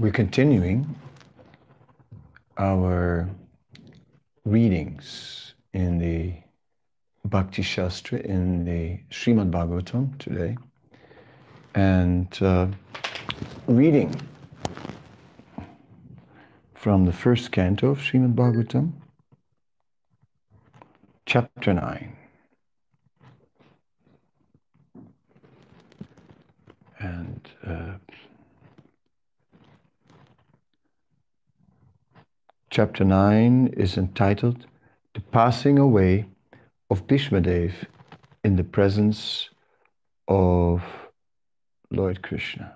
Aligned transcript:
we're 0.00 0.12
continuing 0.12 0.94
our 2.56 3.28
readings 4.44 5.54
in 5.72 5.98
the 5.98 6.34
Bhakti 7.24 7.62
Shastra 7.62 8.20
in 8.20 8.64
the 8.64 9.00
Srimad 9.10 9.50
Bhagavatam 9.50 10.16
today 10.18 10.56
and 11.74 12.28
uh, 12.40 12.68
reading 13.66 14.14
from 16.74 17.04
the 17.04 17.12
first 17.12 17.50
canto 17.50 17.90
of 17.90 17.98
Srimad 17.98 18.36
Bhagavatam, 18.36 18.92
chapter 21.26 21.74
9. 21.74 22.16
And 27.00 27.48
uh, 27.66 27.94
chapter 32.70 33.02
9 33.04 33.68
is 33.76 33.96
entitled 33.96 34.66
The 35.14 35.20
Passing 35.20 35.78
Away 35.78 36.26
of 36.90 37.06
Bhishmadev 37.06 37.72
in 38.44 38.56
the 38.56 38.64
Presence 38.64 39.48
of 40.28 40.82
Lord 41.90 42.22
Krishna. 42.22 42.72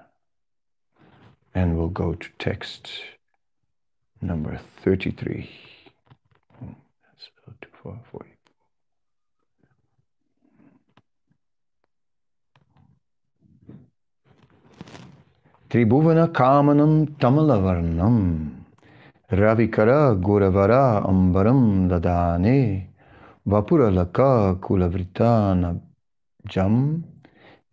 And 1.55 1.77
we'll 1.77 1.89
go 1.89 2.15
to 2.15 2.29
text 2.39 2.91
number 4.23 4.59
33. 4.83 5.51
That's 6.61 7.29
2440. 7.45 8.31
Tribhuvana 15.69 16.33
Kamanam 16.33 17.09
Tamalavarnam 17.19 18.62
Ravikara 19.33 20.14
Guravara 20.20 21.02
Ambaram 21.08 21.88
Dadane 21.88 22.86
Vapuralaka 23.48 24.61
Kulavritana 24.61 25.80
Jam 26.47 27.02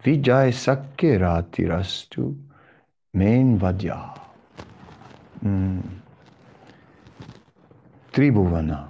Vijay 0.02 0.54
Sakya 0.54 1.20
Ratirastu 1.20 2.34
Main 3.14 3.60
Vadya. 3.60 4.18
Mm. 5.44 5.84
Tribhuvana, 8.14 8.88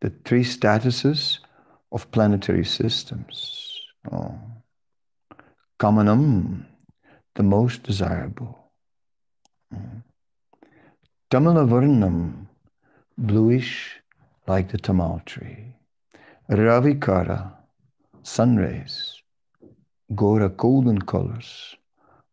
the 0.00 0.10
three 0.24 0.42
statuses 0.42 1.38
of 1.92 2.10
planetary 2.10 2.64
systems. 2.64 3.80
Oh. 4.10 4.34
Kamanam, 5.78 6.64
the 7.36 7.44
most 7.44 7.84
desirable. 7.84 8.72
Mm. 9.72 10.02
Tamalavarnam, 11.28 12.46
bluish 13.18 14.00
like 14.46 14.70
the 14.70 14.78
tamal 14.78 15.24
tree. 15.26 15.74
Ravikara, 16.48 17.52
sun 18.22 18.56
rays. 18.56 19.20
Gora, 20.14 20.48
golden 20.48 21.02
colors. 21.02 21.74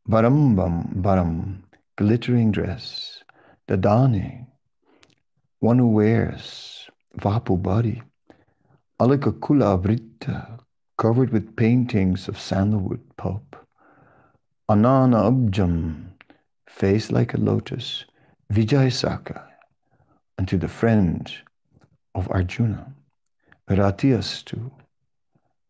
Barambam, 0.08 1.02
baram, 1.02 1.64
glittering 1.96 2.52
dress. 2.52 3.24
Dadani, 3.68 4.46
one 5.60 5.80
who 5.80 5.88
wears 5.88 6.88
Vapu 7.20 7.60
body. 7.60 8.04
Alikakula 9.00 9.76
avrita, 9.76 10.60
covered 11.00 11.32
with 11.32 11.56
paintings 11.56 12.28
of 12.28 12.40
sandalwood 12.40 13.02
pulp. 13.18 13.56
Anana 14.70 15.32
abjam, 15.32 16.10
face 16.68 17.12
like 17.12 17.34
a 17.34 17.38
lotus. 17.38 18.06
Vijayasaka, 18.54 19.42
unto 20.38 20.60
the 20.60 20.68
friend 20.68 21.34
of 22.14 22.30
Arjuna. 22.30 22.94
Ratiastu, 23.68 24.70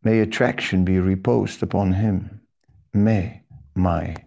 may 0.04 0.20
attraction 0.20 0.84
be 0.84 1.00
reposed 1.00 1.64
upon 1.64 1.94
him. 1.94 2.42
May, 2.94 3.42
my, 3.74 4.18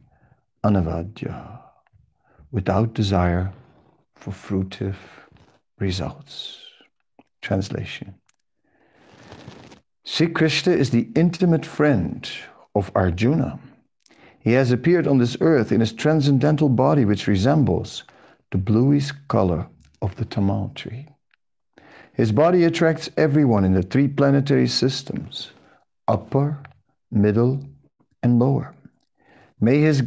anavadya, 0.65 1.59
without 2.51 2.95
desire 2.95 3.53
for 4.15 4.31
fruitive 4.31 4.97
results. 5.79 6.63
Translation 7.43 8.15
Sri 10.07 10.29
Krishna 10.29 10.73
is 10.73 10.89
the 10.89 11.11
intimate 11.15 11.67
friend 11.67 12.27
of 12.75 12.91
Arjuna. 12.95 13.59
He 14.39 14.53
has 14.53 14.71
appeared 14.73 15.07
on 15.07 15.19
this 15.19 15.37
earth 15.43 15.73
in 15.73 15.81
his 15.81 15.93
transcendental 15.93 16.71
body, 16.71 17.05
which 17.05 17.27
resembles 17.27 18.05
the 18.57 18.63
bluish 18.63 19.13
color 19.29 19.67
of 20.01 20.17
the 20.17 20.25
tamal 20.25 20.75
tree. 20.75 21.07
His 22.15 22.33
body 22.33 22.65
attracts 22.65 23.11
everyone 23.19 23.67
in 23.67 23.75
the 23.75 23.83
three 23.83 24.09
planetary 24.09 24.67
systems 24.67 25.51
upper, 26.09 26.59
middle, 27.11 27.61
and 28.23 28.39
lower. 28.39 28.75
May 29.61 29.83
his 29.83 30.05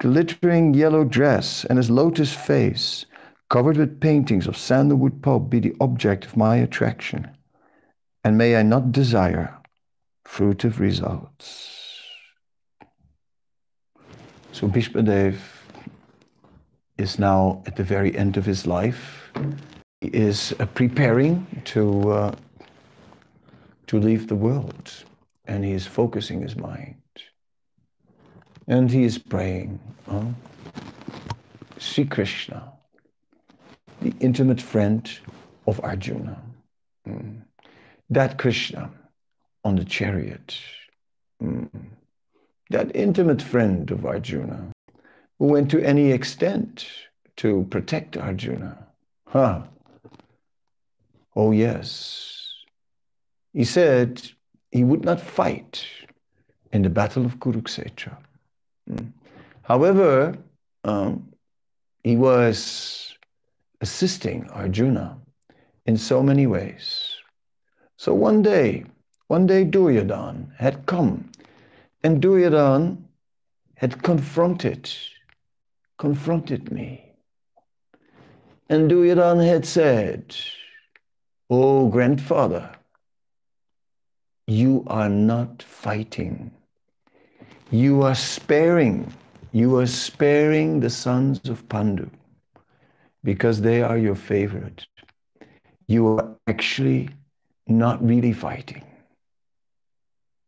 glittering 0.00 0.74
yellow 0.74 1.04
dress 1.04 1.64
and 1.64 1.78
his 1.78 1.90
lotus 1.90 2.32
face, 2.32 3.06
covered 3.50 3.76
with 3.76 4.00
paintings 4.00 4.48
of 4.48 4.56
sandalwood 4.56 5.22
pulp, 5.22 5.48
be 5.48 5.60
the 5.60 5.76
object 5.80 6.24
of 6.24 6.36
my 6.36 6.56
attraction. 6.56 7.30
And 8.24 8.36
may 8.36 8.56
I 8.56 8.64
not 8.64 8.90
desire 8.90 9.56
fruitive 10.26 10.80
results. 10.80 12.00
So 14.50 14.66
Bhishmadev 14.66 15.61
is 16.98 17.18
now 17.18 17.62
at 17.66 17.76
the 17.76 17.84
very 17.84 18.16
end 18.16 18.36
of 18.36 18.44
his 18.44 18.66
life. 18.66 19.32
He 20.00 20.08
is 20.08 20.54
uh, 20.58 20.66
preparing 20.66 21.46
to, 21.64 22.10
uh, 22.10 22.34
to 23.86 23.98
leave 23.98 24.28
the 24.28 24.34
world 24.34 24.92
and 25.46 25.64
he 25.64 25.72
is 25.72 25.86
focusing 25.86 26.40
his 26.42 26.56
mind. 26.56 26.96
And 28.68 28.90
he 28.90 29.04
is 29.04 29.18
praying, 29.18 29.80
huh? 30.08 30.24
Sri 31.78 32.04
Krishna, 32.04 32.72
the 34.00 34.14
intimate 34.20 34.60
friend 34.60 35.10
of 35.66 35.80
Arjuna. 35.82 36.40
Mm. 37.08 37.42
That 38.10 38.38
Krishna 38.38 38.90
on 39.64 39.76
the 39.76 39.84
chariot. 39.84 40.56
Mm. 41.42 41.68
That 42.70 42.94
intimate 42.94 43.42
friend 43.42 43.90
of 43.90 44.06
Arjuna 44.06 44.71
who 45.42 45.48
went 45.48 45.68
to 45.68 45.84
any 45.84 46.12
extent 46.12 46.86
to 47.34 47.66
protect 47.68 48.16
Arjuna. 48.16 48.78
Huh. 49.26 49.62
Oh, 51.34 51.50
yes. 51.50 52.54
He 53.52 53.64
said 53.64 54.22
he 54.70 54.84
would 54.84 55.04
not 55.04 55.20
fight 55.20 55.84
in 56.72 56.82
the 56.82 56.90
battle 56.90 57.26
of 57.26 57.40
Kurukshetra. 57.40 58.16
Hmm. 58.86 59.06
However, 59.62 60.38
um, 60.84 61.32
he 62.04 62.14
was 62.16 63.12
assisting 63.80 64.48
Arjuna 64.50 65.18
in 65.86 65.96
so 65.96 66.22
many 66.22 66.46
ways. 66.46 67.16
So 67.96 68.14
one 68.14 68.42
day, 68.42 68.84
one 69.26 69.48
day 69.48 69.64
Duryodhan 69.64 70.52
had 70.56 70.86
come 70.86 71.32
and 72.04 72.22
Duryodhan 72.22 73.02
had 73.74 74.04
confronted 74.04 74.88
confronted 76.02 76.72
me. 76.72 77.14
And 78.68 78.90
Duryodhan 78.90 79.46
had 79.46 79.64
said, 79.64 80.36
Oh, 81.48 81.88
grandfather, 81.88 82.70
you 84.48 84.84
are 84.88 85.08
not 85.08 85.62
fighting. 85.62 86.50
You 87.70 88.02
are 88.02 88.16
sparing. 88.16 89.12
You 89.52 89.76
are 89.78 89.86
sparing 89.86 90.80
the 90.80 90.90
sons 90.90 91.48
of 91.48 91.68
Pandu 91.68 92.10
because 93.24 93.62
they 93.62 93.82
are 93.82 93.98
your 93.98 94.16
favorite. 94.16 94.86
You 95.88 96.08
are 96.08 96.30
actually 96.48 97.10
not 97.68 98.02
really 98.04 98.32
fighting. 98.32 98.84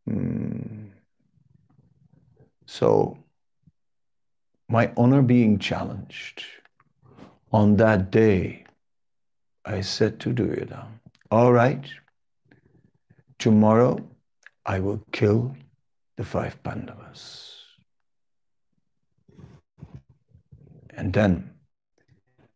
Hmm. 0.09 0.89
So 2.67 3.24
my 4.69 4.93
honor 4.97 5.23
being 5.23 5.59
challenged. 5.59 6.45
On 7.53 7.77
that 7.77 8.11
day, 8.11 8.65
I 9.65 9.81
said 9.81 10.19
to 10.21 10.33
Duryodhana, 10.33 10.89
all 11.31 11.53
right, 11.53 11.89
tomorrow 13.39 13.99
I 14.67 14.81
will 14.81 15.03
kill 15.13 15.57
the 16.17 16.25
five 16.25 16.63
Pandavas. 16.63 17.63
And 20.97 21.13
then 21.13 21.51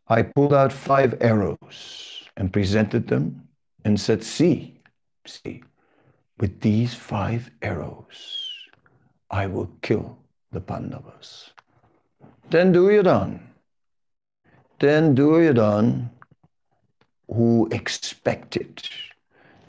I 0.07 0.23
pulled 0.23 0.55
out 0.55 0.73
five 0.73 1.17
arrows 1.21 2.25
and 2.37 2.53
presented 2.53 3.09
them 3.09 3.49
and 3.85 4.01
said, 4.01 4.23
see, 4.23 4.81
see, 5.27 5.63
with 6.39 6.61
these 6.61 6.95
five 6.95 7.51
arrows, 7.63 8.49
I 9.31 9.47
will 9.47 9.71
kill 9.83 10.19
the 10.53 10.61
Pandavas. 10.61 11.51
Then 12.51 12.73
Duryodhan 12.73 13.49
then 14.79 15.15
Duryodhan, 15.15 16.09
who 17.29 17.69
expected, 17.73 18.89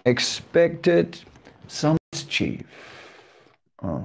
expected 0.05 1.19
some 1.67 1.97
mischief. 2.13 2.65
Uh, 3.81 4.01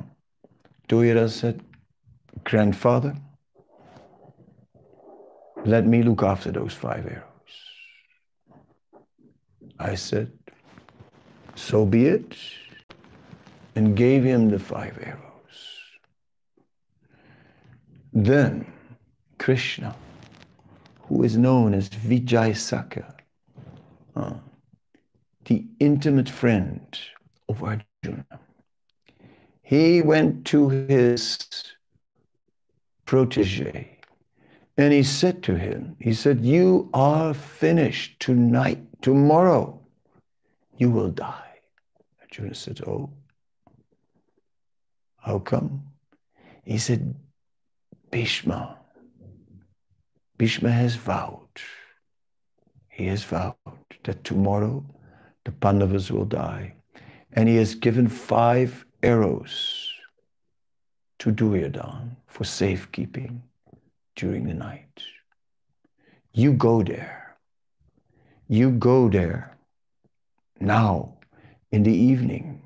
Duryodhan 0.89 1.29
said, 1.29 1.61
Grandfather, 2.45 3.15
let 5.65 5.87
me 5.87 6.03
look 6.03 6.23
after 6.23 6.51
those 6.51 6.73
five 6.73 7.07
arrows. 7.07 7.25
I 9.79 9.95
said, 9.95 10.31
so 11.55 11.85
be 11.85 12.07
it, 12.07 12.35
and 13.77 13.97
gave 13.97 14.25
him 14.25 14.49
the 14.51 14.59
five 14.59 14.99
arrows. 15.03 15.34
Then 18.15 18.73
Krishna, 19.39 19.97
who 21.01 21.25
is 21.25 21.37
known 21.37 21.75
as 21.75 21.89
Vijay 21.89 22.53
Sakha, 22.53 23.13
uh, 24.15 24.35
the 25.47 25.67
intimate 25.81 26.29
friend 26.29 26.97
of 27.49 27.61
Arjuna, 27.63 28.25
he 29.63 30.01
went 30.01 30.47
to 30.47 30.69
his 30.69 31.41
protege 33.05 33.99
and 34.77 34.93
he 34.93 35.03
said 35.03 35.43
to 35.43 35.57
him, 35.57 35.97
he 35.99 36.15
said, 36.15 36.41
you 36.41 36.91
are 36.95 37.35
finished 37.35 38.21
tonight, 38.21 38.81
tomorrow 39.03 39.81
you 40.79 40.89
will 40.89 41.11
die. 41.11 41.59
Arjuna 42.21 42.55
said, 42.55 42.81
oh, 42.87 43.11
how 45.19 45.41
come? 45.41 45.83
He 46.65 46.79
said, 46.79 47.15
Bhishma. 48.15 48.79
Bhishma 50.39 50.71
has 50.71 50.95
vowed, 50.95 51.61
he 52.89 53.07
has 53.07 53.25
vowed 53.25 53.57
that 54.05 54.23
tomorrow 54.23 54.85
the 55.45 55.51
Pandavas 55.51 56.13
will 56.13 56.25
die. 56.25 56.75
And 57.33 57.49
he 57.49 57.57
has 57.57 57.75
given 57.75 58.07
five 58.07 58.87
arrows 59.03 59.93
to 61.19 61.33
Duryodhan 61.33 62.15
for 62.29 62.45
safekeeping 62.45 63.43
during 64.15 64.47
the 64.47 64.55
night. 64.55 65.03
You 66.33 66.53
go 66.53 66.85
there. 66.85 67.37
You 68.47 68.71
go 68.71 69.09
there 69.09 69.57
now 70.61 71.19
in 71.73 71.83
the 71.83 71.97
evening 72.13 72.63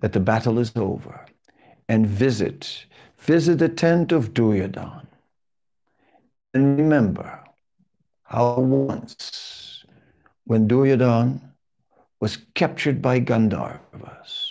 that 0.00 0.14
the 0.14 0.20
battle 0.20 0.58
is 0.58 0.72
over 0.76 1.26
and 1.90 2.06
visit 2.06 2.86
visit 3.18 3.58
the 3.58 3.68
tent 3.68 4.12
of 4.12 4.32
Duryodhan 4.32 5.06
and 6.54 6.78
remember 6.78 7.40
how 8.22 8.58
once 8.60 9.84
when 10.44 10.66
Duryodhan 10.66 11.40
was 12.20 12.38
captured 12.54 13.00
by 13.02 13.20
Gandharvas 13.20 14.48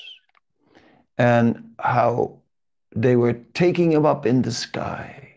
and 1.17 1.73
how 1.79 2.37
they 2.95 3.15
were 3.15 3.33
taking 3.53 3.91
him 3.91 4.05
up 4.05 4.25
in 4.25 4.41
the 4.41 4.51
sky, 4.51 5.33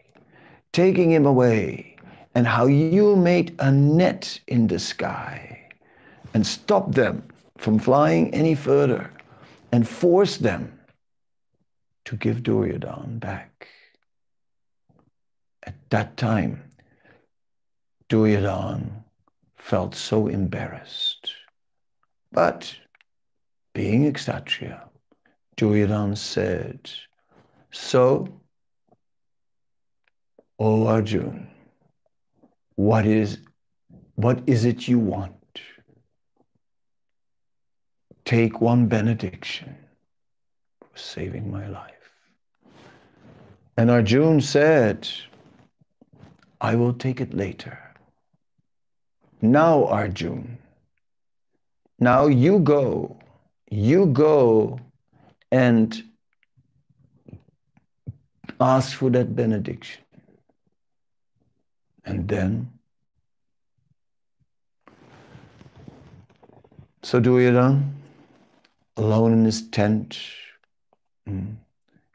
taking 0.72 1.10
him 1.10 1.26
away, 1.26 1.96
and 2.34 2.46
how 2.46 2.66
you 2.66 3.16
made 3.16 3.54
a 3.58 3.70
net 3.70 4.38
in 4.46 4.66
the 4.66 4.78
sky 4.78 5.68
and 6.34 6.46
stopped 6.46 6.92
them 6.94 7.22
from 7.58 7.78
flying 7.78 8.32
any 8.32 8.54
further 8.54 9.10
and 9.72 9.88
forced 9.88 10.42
them 10.42 10.79
to 12.10 12.16
give 12.16 12.42
Duryodhan 12.42 13.20
back. 13.20 13.68
At 15.62 15.76
that 15.90 16.16
time, 16.16 16.72
Duryodhan 18.08 19.04
felt 19.56 19.94
so 19.94 20.26
embarrassed. 20.26 21.32
But 22.32 22.74
being 23.74 24.12
Kshatriya, 24.12 24.88
Duryodhan 25.56 26.16
said, 26.16 26.90
So, 27.70 28.40
O 30.58 30.88
Arjun, 30.88 31.48
what 32.74 33.06
is, 33.06 33.38
what 34.16 34.42
is 34.48 34.64
it 34.64 34.88
you 34.88 34.98
want? 34.98 35.60
Take 38.24 38.60
one 38.60 38.88
benediction 38.88 39.76
for 40.80 40.98
saving 40.98 41.52
my 41.52 41.68
life. 41.68 41.99
And 43.80 43.90
Arjun 43.90 44.42
said, 44.42 45.08
I 46.60 46.74
will 46.74 46.92
take 46.92 47.18
it 47.18 47.32
later. 47.32 47.78
Now, 49.40 49.86
Arjun, 49.86 50.58
now 51.98 52.26
you 52.26 52.58
go, 52.58 53.18
you 53.70 54.04
go 54.04 54.78
and 55.50 56.04
ask 58.60 58.98
for 58.98 59.08
that 59.08 59.34
benediction. 59.34 60.04
And 62.04 62.28
then, 62.28 62.70
so 67.02 67.18
Duryodhan, 67.18 67.94
alone 68.98 69.32
in 69.32 69.46
his 69.46 69.62
tent, 69.70 70.18
hmm, 71.26 71.52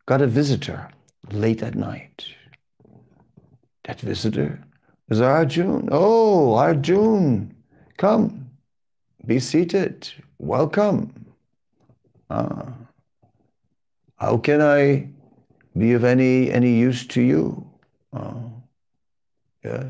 got 0.06 0.22
a 0.22 0.28
visitor 0.28 0.92
late 1.31 1.63
at 1.63 1.75
night. 1.75 2.25
That 3.86 4.01
visitor 4.01 4.60
was 5.10 5.22
Arjun. 5.22 5.89
Oh, 5.92 6.56
Arjun, 6.56 7.56
come, 7.98 8.50
be 9.25 9.39
seated. 9.39 10.10
Welcome. 10.39 11.25
Ah, 12.30 12.74
how 14.18 14.38
can 14.38 14.62
I 14.62 15.07
be 15.77 15.94
of 15.94 16.04
any 16.04 16.51
any 16.51 16.74
use 16.75 17.06
to 17.07 17.22
you? 17.22 17.69
Ah, 18.13 18.50
yes. 19.63 19.86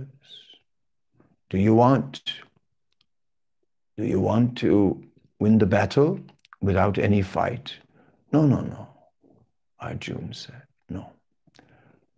Do 1.50 1.58
you 1.58 1.74
want? 1.74 2.34
Do 3.98 4.04
you 4.04 4.20
want 4.20 4.58
to 4.58 5.02
win 5.40 5.58
the 5.58 5.66
battle 5.66 6.20
without 6.62 6.98
any 6.98 7.22
fight? 7.22 7.74
No, 8.34 8.46
no, 8.46 8.60
no. 8.62 8.88
Arjun 9.80 10.34
said, 10.34 10.64
no. 10.90 11.15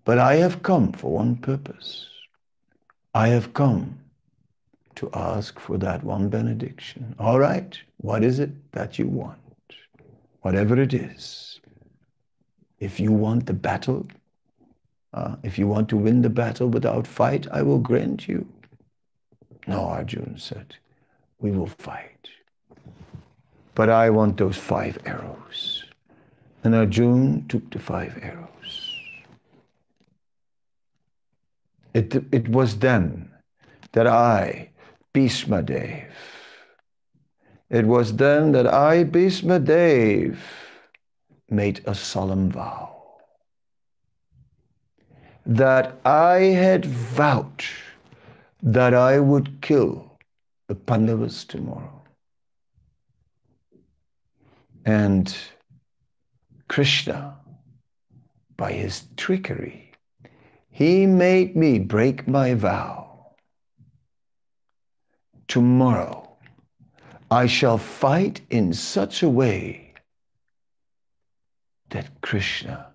But 0.08 0.20
I 0.20 0.36
have 0.36 0.64
come 0.64 0.94
for 0.94 1.12
one 1.12 1.36
purpose. 1.36 2.08
I 3.14 3.28
have 3.28 3.54
come 3.54 4.00
to 4.96 5.10
ask 5.14 5.60
for 5.60 5.78
that 5.80 6.02
one 6.02 6.30
benediction. 6.30 7.14
All 7.20 7.40
right, 7.40 7.78
what 7.98 8.24
is 8.24 8.40
it 8.40 8.52
that 8.72 8.98
you 8.98 9.06
want? 9.06 9.38
Whatever 10.44 10.80
it 10.82 10.94
is. 10.94 11.60
If 12.80 13.02
you 13.02 13.12
want 13.12 13.48
the 13.48 13.54
battle, 13.54 14.08
uh, 15.14 15.36
if 15.44 15.60
you 15.60 15.68
want 15.68 15.90
to 15.90 15.98
win 15.98 16.22
the 16.22 16.30
battle 16.30 16.70
without 16.70 17.06
fight, 17.06 17.46
I 17.52 17.62
will 17.62 17.80
grant 17.80 18.30
you. 18.30 18.48
No, 19.68 19.82
Arjun 19.82 20.38
said, 20.38 20.74
we 21.40 21.52
will 21.52 21.68
fight. 21.68 22.30
But 23.76 23.90
I 23.90 24.10
want 24.10 24.38
those 24.38 24.56
five 24.56 24.98
arrows. 25.06 25.84
And 26.64 26.74
Arjun 26.76 27.46
took 27.50 27.70
the 27.72 27.80
five 27.80 28.18
arrows. 28.22 28.87
It, 31.94 32.16
it 32.32 32.48
was 32.50 32.78
then 32.80 33.32
that 33.94 34.08
I, 34.08 34.70
Bhishma 35.14 35.64
Dev, 35.64 36.12
it 37.70 37.86
was 37.86 38.16
then 38.16 38.52
that 38.54 38.68
I, 38.68 39.04
Bhishma 39.04 39.60
Dev, 39.60 40.40
made 41.50 41.82
a 41.86 41.96
solemn 41.96 42.52
vow 42.52 42.98
that 45.48 45.98
I 46.06 46.40
had 46.40 46.86
vowed 46.86 47.64
that 48.62 48.94
I 48.94 49.20
would 49.20 49.62
kill 49.62 50.18
the 50.68 50.76
Pandavas 50.76 51.46
tomorrow. 51.46 52.04
And 54.86 55.34
Krishna, 56.68 57.38
by 58.58 58.74
his 58.74 59.04
trickery, 59.16 59.87
he 60.78 61.08
made 61.08 61.56
me 61.56 61.80
break 61.80 62.28
my 62.28 62.54
vow. 62.54 63.34
Tomorrow 65.48 66.38
I 67.32 67.48
shall 67.48 67.80
fight 67.80 68.42
in 68.52 68.74
such 68.74 69.24
a 69.24 69.30
way 69.30 69.96
that 71.90 72.22
Krishna 72.22 72.94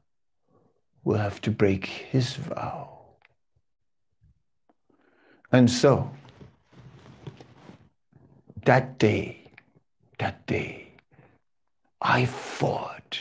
will 1.03 1.19
have 1.19 1.41
to 1.41 1.51
break 1.51 1.87
his 1.87 2.35
vow. 2.35 3.01
And 5.51 5.69
so, 5.69 6.09
that 8.65 8.97
day, 9.01 9.51
that 10.21 10.47
day, 10.47 10.87
I 12.01 12.27
fought 12.27 13.19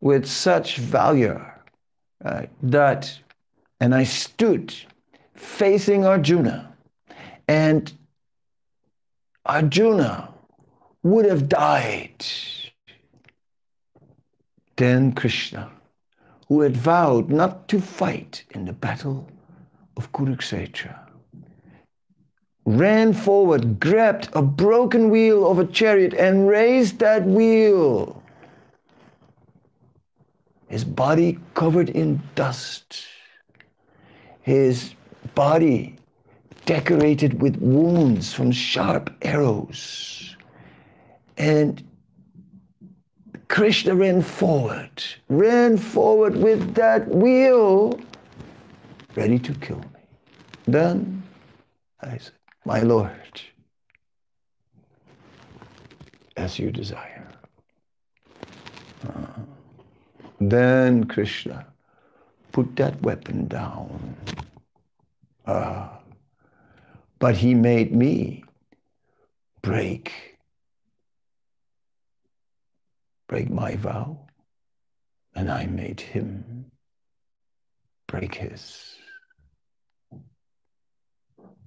with 0.00 0.24
such 0.24 0.76
valor 0.76 1.52
uh, 2.24 2.42
that 2.62 3.18
and 3.80 3.94
I 3.94 4.04
stood 4.04 4.74
facing 5.34 6.04
Arjuna. 6.04 6.72
And 7.46 7.92
Arjuna 9.46 10.34
would 11.02 11.24
have 11.24 11.48
died. 11.48 12.24
Then 14.76 15.12
Krishna, 15.12 15.70
who 16.48 16.60
had 16.60 16.76
vowed 16.76 17.30
not 17.30 17.68
to 17.68 17.80
fight 17.80 18.44
in 18.50 18.64
the 18.64 18.72
battle 18.72 19.28
of 19.96 20.12
Kurukshetra, 20.12 21.08
ran 22.64 23.12
forward, 23.12 23.80
grabbed 23.80 24.28
a 24.34 24.42
broken 24.42 25.08
wheel 25.10 25.50
of 25.50 25.58
a 25.58 25.66
chariot, 25.66 26.14
and 26.14 26.46
raised 26.46 26.98
that 26.98 27.24
wheel. 27.24 28.22
His 30.68 30.84
body 30.84 31.38
covered 31.54 31.88
in 31.88 32.20
dust, 32.34 33.06
his 34.48 34.94
body 35.34 35.94
decorated 36.64 37.42
with 37.42 37.56
wounds 37.56 38.32
from 38.32 38.50
sharp 38.50 39.14
arrows. 39.20 40.36
And 41.36 41.86
Krishna 43.48 43.94
ran 43.94 44.22
forward, 44.22 45.04
ran 45.28 45.76
forward 45.76 46.34
with 46.34 46.74
that 46.76 47.06
wheel, 47.08 48.00
ready 49.16 49.38
to 49.38 49.52
kill 49.52 49.80
me. 49.80 50.02
Then 50.66 51.22
I 52.00 52.16
said, 52.16 52.32
My 52.64 52.80
Lord, 52.80 53.42
as 56.38 56.58
you 56.58 56.70
desire. 56.70 57.28
Uh, 59.06 59.40
then 60.40 61.04
Krishna 61.04 61.66
put 62.58 62.74
that 62.74 63.00
weapon 63.02 63.46
down. 63.46 64.16
Uh, 65.46 65.88
but 67.20 67.36
he 67.36 67.54
made 67.54 67.94
me 67.94 68.42
break 69.62 70.10
break 73.28 73.48
my 73.48 73.76
vow 73.76 74.18
and 75.36 75.48
I 75.52 75.66
made 75.66 76.00
him 76.00 76.64
break 78.08 78.34
his. 78.34 78.96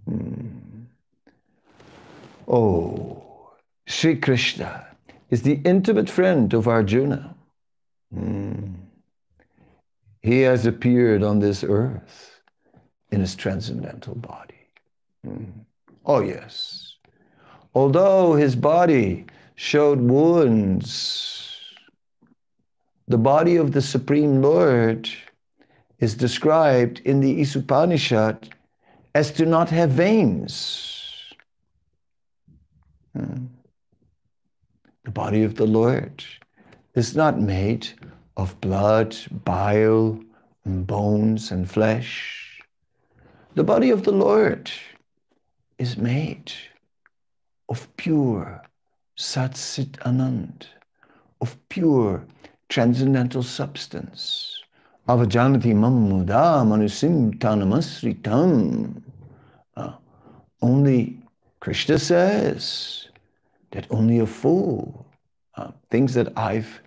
Hmm. 0.06 0.88
Oh, 2.50 3.54
Sri 3.88 4.18
Krishna 4.18 4.88
is 5.30 5.44
the 5.44 5.62
intimate 5.64 6.10
friend 6.10 6.54
of 6.54 6.68
Arjuna. 6.68 7.34
Hmm. 8.14 8.41
He 10.22 10.42
has 10.42 10.66
appeared 10.66 11.24
on 11.24 11.40
this 11.40 11.64
earth 11.64 12.42
in 13.12 13.20
his 13.20 13.36
transcendental 13.36 14.16
body. 14.16 14.68
Mm. 15.26 15.52
Oh, 16.06 16.22
yes. 16.22 16.96
Although 17.74 18.34
his 18.36 18.56
body 18.56 19.26
showed 19.56 20.00
wounds, 20.00 21.58
the 23.08 23.18
body 23.18 23.56
of 23.56 23.72
the 23.72 23.82
Supreme 23.82 24.42
Lord 24.42 25.10
is 26.00 26.16
described 26.16 27.02
in 27.06 27.20
the 27.20 27.42
Isopanishad 27.42 28.50
as 29.16 29.32
to 29.32 29.46
not 29.46 29.70
have 29.70 29.92
veins. 29.92 31.34
Mm. 33.18 33.48
The 35.04 35.12
body 35.12 35.44
of 35.44 35.56
the 35.56 35.66
Lord 35.66 36.24
is 36.96 37.16
not 37.16 37.40
made 37.40 37.88
of 38.42 38.60
blood, 38.60 39.16
bile, 39.46 40.20
and 40.66 40.88
bones, 40.88 41.52
and 41.52 41.70
flesh. 41.70 42.60
The 43.54 43.64
body 43.64 43.92
of 43.92 44.04
the 44.04 44.12
Lord 44.12 44.72
is 45.78 45.96
made 45.96 46.52
of 47.70 47.88
pure 47.98 48.64
Sat 49.16 49.54
Chit 49.54 49.92
Anand, 50.10 50.66
of 51.40 51.56
pure 51.70 52.26
transcendental 52.70 53.44
substance. 53.44 54.60
Avajanati 55.08 55.74
mamuda 55.76 56.66
manusim 56.66 57.38
tanamasritam. 57.38 59.04
Uh, 59.78 59.94
only 60.64 61.20
Krishna 61.60 62.00
says 62.00 63.08
that 63.70 63.86
only 63.92 64.18
a 64.18 64.26
fool, 64.26 65.06
uh, 65.58 65.70
things 65.92 66.16
that 66.16 66.36
I've 66.36 66.82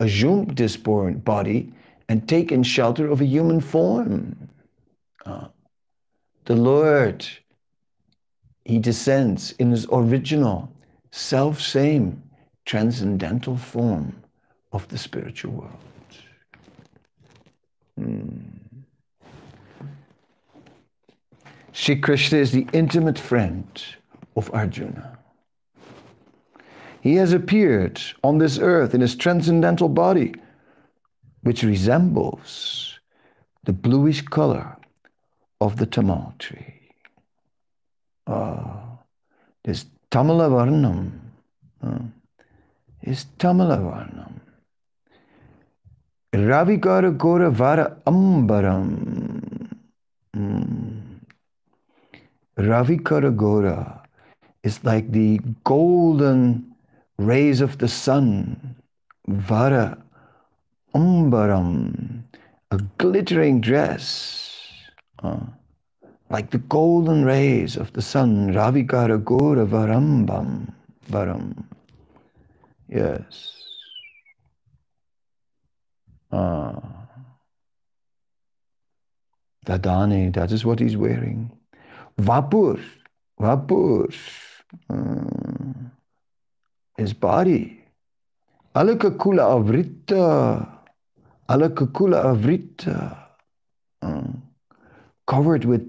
assumed 0.00 0.56
this 0.56 0.76
body 0.76 1.72
and 2.08 2.28
taken 2.28 2.62
shelter 2.62 3.10
of 3.10 3.20
a 3.20 3.24
human 3.24 3.60
form. 3.60 4.48
Uh, 5.24 5.48
the 6.44 6.56
Lord 6.56 7.26
he 8.64 8.78
descends 8.78 9.52
in 9.52 9.70
his 9.70 9.86
original, 9.92 10.70
self 11.12 11.60
same, 11.60 12.22
transcendental 12.64 13.56
form 13.56 14.22
of 14.72 14.88
the 14.88 14.98
spiritual 14.98 15.52
world. 15.52 15.78
Hmm. 17.98 18.28
Shri 21.72 21.96
Krishna 21.96 22.38
is 22.38 22.52
the 22.52 22.66
intimate 22.72 23.18
friend 23.18 23.66
of 24.36 24.52
Arjuna. 24.54 25.13
He 27.04 27.16
has 27.16 27.34
appeared 27.34 28.00
on 28.22 28.38
this 28.38 28.58
earth 28.58 28.94
in 28.94 29.02
his 29.02 29.14
transcendental 29.14 29.90
body, 29.90 30.34
which 31.42 31.62
resembles 31.62 32.98
the 33.64 33.74
bluish 33.74 34.22
color 34.22 34.74
of 35.60 35.76
the 35.76 35.86
tamal 35.86 36.32
tree. 36.38 36.88
Uh, 38.26 38.80
this 39.64 39.84
Tamala 40.10 40.48
Varnam 40.48 41.10
uh, 41.82 41.98
is 43.02 43.26
Tamala 43.38 43.76
Varnam. 43.76 44.40
Ravikara 46.32 47.18
Gora 47.18 47.50
Vara 47.50 47.98
Ambaram. 48.06 49.68
Mm. 50.34 51.20
Ravikara 52.56 53.36
Gora 53.36 54.02
is 54.62 54.82
like 54.84 55.12
the 55.12 55.38
golden 55.64 56.73
rays 57.18 57.60
of 57.60 57.78
the 57.78 57.88
sun. 57.88 58.76
Vara 59.26 59.96
umbaram, 60.94 62.22
a 62.70 62.78
glittering 62.98 63.60
dress. 63.60 64.72
Uh, 65.22 65.40
like 66.30 66.50
the 66.50 66.58
golden 66.58 67.24
rays 67.24 67.76
of 67.76 67.92
the 67.92 68.02
sun, 68.02 68.52
Ravikara 68.52 69.22
Gora 69.22 69.66
Varambam, 69.66 70.72
Varam. 71.10 71.64
Yes. 72.88 73.52
Ah. 76.32 77.04
Dadani, 79.64 80.32
that 80.34 80.52
is 80.52 80.64
what 80.64 80.78
he's 80.78 80.96
wearing. 80.96 81.50
Vapur, 82.20 82.80
Vapur, 83.40 84.14
uh, 84.90 85.88
his 86.96 87.12
body. 87.12 87.80
Alakakula 88.74 89.44
avrita, 89.56 90.68
Alakakula 91.48 92.24
avrita, 92.24 93.16
uh, 94.02 94.22
covered 95.26 95.64
with 95.64 95.88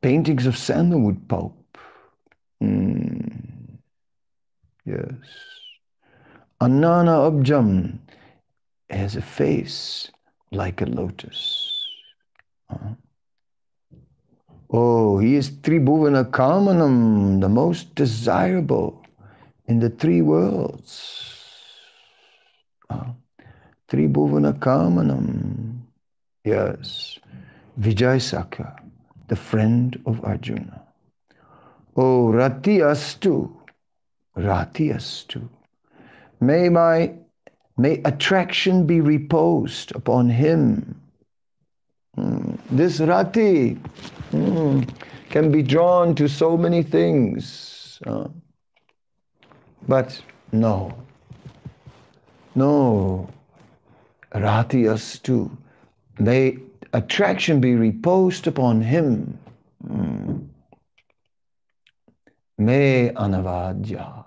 paintings 0.00 0.46
of 0.46 0.56
sandalwood 0.56 1.28
pulp. 1.28 1.78
Mm. 2.62 3.78
Yes. 4.84 5.14
Anana 6.60 7.30
Abjam 7.30 7.98
has 8.90 9.16
a 9.16 9.22
face 9.22 10.10
like 10.50 10.80
a 10.80 10.86
lotus. 10.86 11.86
Uh-huh. 12.70 12.94
Oh, 14.70 15.18
he 15.18 15.36
is 15.36 15.50
Tribhuvana 15.50 16.30
Kamanam, 16.30 17.40
the 17.40 17.48
most 17.48 17.94
desirable 17.94 19.03
in 19.66 19.80
the 19.80 19.90
three 19.90 20.22
worlds. 20.22 21.40
Uh, 22.90 23.12
Tribhuvana 23.88 24.58
Kamanam. 24.58 25.80
Yes. 26.44 27.18
Vijay 27.80 28.20
Sakya 28.20 28.84
the 29.28 29.36
friend 29.36 30.00
of 30.06 30.22
Arjuna. 30.24 30.82
Oh, 31.96 32.30
Rati 32.30 32.78
Astu, 32.78 33.50
Rati 34.36 34.88
Astu. 34.90 35.48
May 36.40 36.68
my 36.68 37.14
may 37.76 38.00
attraction 38.04 38.86
be 38.86 39.00
reposed 39.00 39.94
upon 39.96 40.28
him. 40.28 41.00
Mm. 42.16 42.58
This 42.70 43.00
Rati 43.00 43.78
mm, 44.30 44.88
can 45.30 45.50
be 45.50 45.62
drawn 45.62 46.14
to 46.16 46.28
so 46.28 46.56
many 46.56 46.82
things. 46.82 47.98
Uh, 48.06 48.28
but 49.88 50.20
no, 50.52 50.92
no, 52.54 53.28
Rati 54.34 54.86
too. 55.22 55.56
May 56.18 56.58
attraction 56.92 57.60
be 57.60 57.74
reposed 57.74 58.46
upon 58.46 58.80
him. 58.82 59.38
Mm. 59.86 60.48
me 62.58 63.10
anavadya, 63.10 64.24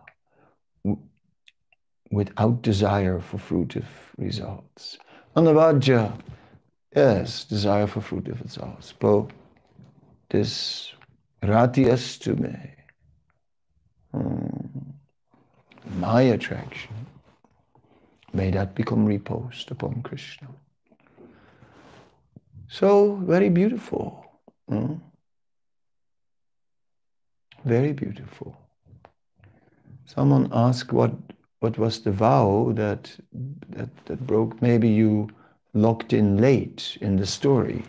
without 2.11 2.61
desire 2.61 3.19
for 3.19 3.37
fruitive 3.37 3.85
results. 4.17 4.97
Anavadya, 5.35 6.11
yes, 6.95 7.43
desire 7.45 7.87
for 7.87 8.01
fruitive 8.01 8.41
results. 8.43 8.93
But 8.99 9.27
this 10.29 10.91
rati 11.43 11.85
me, 11.85 12.55
hmm, 14.11 14.91
my 15.96 16.22
attraction, 16.22 16.94
may 18.34 18.51
that 18.51 18.75
become 18.75 19.06
reposed 19.06 19.72
upon 19.72 20.01
Krishna. 20.01 20.48
So 22.67 23.15
very 23.25 23.50
beautiful. 23.50 24.25
Hmm? 24.67 24.96
Very 27.65 27.94
beautiful. 27.94 28.58
Someone 30.06 30.50
asked 30.53 30.94
what 30.94 31.12
what 31.60 31.77
was 31.77 32.01
the 32.01 32.12
vow 32.12 32.72
that 32.75 33.12
that, 33.70 33.89
that 34.06 34.27
broke. 34.27 34.62
Maybe 34.62 34.88
you 34.88 35.29
locked 35.74 36.13
in 36.13 36.38
late 36.38 36.98
in 37.01 37.17
the 37.17 37.25
story. 37.25 37.84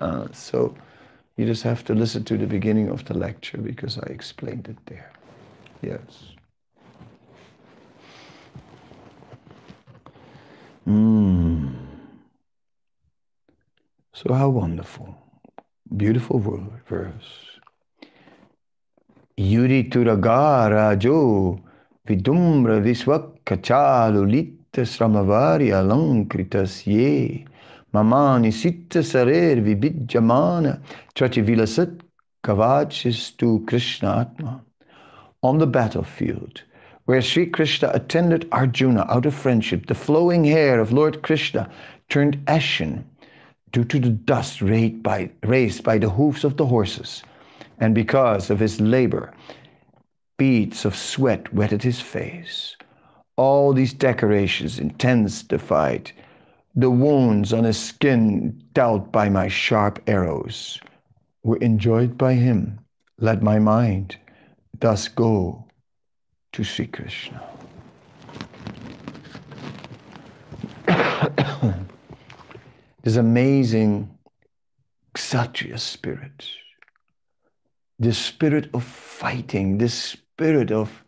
Uh, 0.00 0.28
so 0.32 0.74
you 1.36 1.46
just 1.46 1.62
have 1.62 1.84
to 1.84 1.94
listen 1.94 2.24
to 2.24 2.36
the 2.36 2.46
beginning 2.46 2.88
of 2.88 3.04
the 3.04 3.14
lecture 3.14 3.58
because 3.58 3.98
I 3.98 4.06
explained 4.06 4.68
it 4.68 4.78
there. 4.86 5.12
Yes. 5.82 6.33
Mm. 10.86 11.72
So 14.12 14.34
how 14.34 14.50
wonderful. 14.50 15.16
Beautiful 15.96 16.38
verse. 16.88 17.58
Yuri 19.36 19.84
Turagara 19.90 20.96
Jo 20.98 21.58
Vidumra 22.06 22.80
Viswakachalulitta 22.80 24.84
Sramavari 24.84 25.72
Alankritasye 25.72 27.44
Mamani 27.92 28.52
Sitta 28.52 29.02
Sarer 29.02 29.60
Vibidjamana 29.60 30.80
Trachivilasat 31.14 32.00
Kavachistu 32.44 33.66
Krishna 33.66 34.20
Atma. 34.20 34.62
On 35.42 35.58
the 35.58 35.66
battlefield, 35.66 36.62
where 37.06 37.20
Sri 37.20 37.46
Krishna 37.46 37.90
attended 37.92 38.48
Arjuna 38.50 39.06
out 39.10 39.26
of 39.26 39.34
friendship, 39.34 39.86
the 39.86 39.94
flowing 39.94 40.44
hair 40.44 40.80
of 40.80 40.92
Lord 40.92 41.22
Krishna 41.22 41.70
turned 42.08 42.42
ashen 42.46 43.04
due 43.72 43.84
to 43.84 43.98
the 43.98 44.10
dust 44.10 44.62
raised 44.62 45.02
by, 45.02 45.30
raised 45.42 45.84
by 45.84 45.98
the 45.98 46.08
hoofs 46.08 46.44
of 46.44 46.56
the 46.56 46.66
horses, 46.66 47.22
and 47.78 47.94
because 47.94 48.48
of 48.48 48.60
his 48.60 48.80
labor, 48.80 49.32
beads 50.38 50.84
of 50.84 50.96
sweat 50.96 51.52
wetted 51.52 51.82
his 51.82 52.00
face. 52.00 52.76
All 53.36 53.72
these 53.72 53.92
decorations 53.92 54.78
intensified 54.78 56.12
the 56.74 56.90
wounds 56.90 57.52
on 57.52 57.64
his 57.64 57.78
skin 57.78 58.62
dealt 58.72 59.12
by 59.12 59.28
my 59.28 59.48
sharp 59.48 60.02
arrows 60.06 60.80
were 61.42 61.58
enjoyed 61.58 62.16
by 62.16 62.34
him. 62.34 62.78
Let 63.18 63.42
my 63.42 63.58
mind 63.58 64.16
thus 64.80 65.08
go 65.08 65.63
to 66.54 66.62
Sri 66.62 66.86
Krishna. 66.86 67.42
this 73.02 73.16
amazing 73.16 74.08
Kshatriya 75.14 75.78
spirit, 75.78 76.46
this 77.98 78.16
spirit 78.16 78.70
of 78.72 78.84
fighting, 78.84 79.78
this 79.78 79.94
spirit 79.94 80.70
of, 80.70 81.02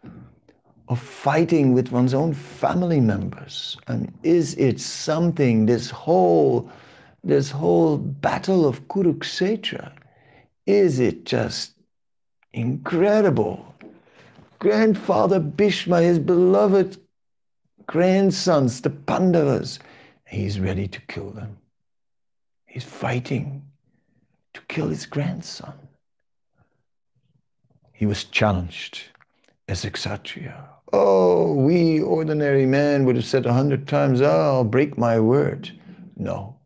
of 0.89 0.99
fighting 0.99 1.73
with 1.73 1.93
one's 1.93 2.13
own 2.13 2.35
family 2.35 2.99
members. 3.01 3.77
And 3.87 4.13
is 4.25 4.57
it 4.57 4.81
something, 4.81 5.67
this 5.67 5.91
whole, 5.91 6.69
this 7.23 7.53
whole 7.53 7.99
battle 7.99 8.67
of 8.67 8.89
Kurukshetra, 8.89 9.93
is 10.67 10.99
it 10.99 11.25
just 11.25 11.75
incredible? 12.53 13.76
Grandfather 14.59 15.39
Bhishma, 15.39 16.01
his 16.01 16.19
beloved 16.19 16.99
grandsons, 17.87 18.81
the 18.81 18.91
Pandavas, 18.91 19.79
he's 20.27 20.59
ready 20.59 20.89
to 20.89 21.01
kill 21.03 21.31
them. 21.31 21.57
He's 22.67 22.85
fighting 22.85 23.63
to 24.55 24.61
kill 24.69 24.89
his 24.89 25.07
grandson. 25.07 25.75
He 27.93 28.07
was 28.07 28.25
challenged 28.25 29.05
as 29.69 29.85
a 29.85 29.91
kshatriya. 29.91 30.69
Oh, 30.93 31.55
we 31.55 32.01
ordinary 32.01 32.67
men 32.67 33.05
would 33.05 33.17
have 33.17 33.25
said 33.25 33.47
a 33.47 33.53
hundred 33.53 33.89
times, 33.89 34.21
oh, 34.21 34.27
I'll 34.27 34.65
break 34.65 34.97
my 34.97 35.19
word. 35.19 35.71
No, 36.17 36.57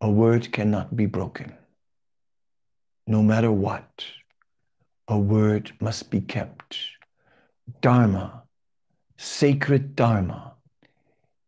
a 0.00 0.10
word 0.10 0.52
cannot 0.52 0.96
be 0.96 1.06
broken. 1.06 1.52
No 3.06 3.22
matter 3.22 3.50
what, 3.50 4.04
a 5.10 5.18
word 5.18 5.72
must 5.80 6.10
be 6.10 6.22
kept. 6.22 6.78
Dharma, 7.82 8.42
sacred 9.18 9.94
Dharma, 9.94 10.54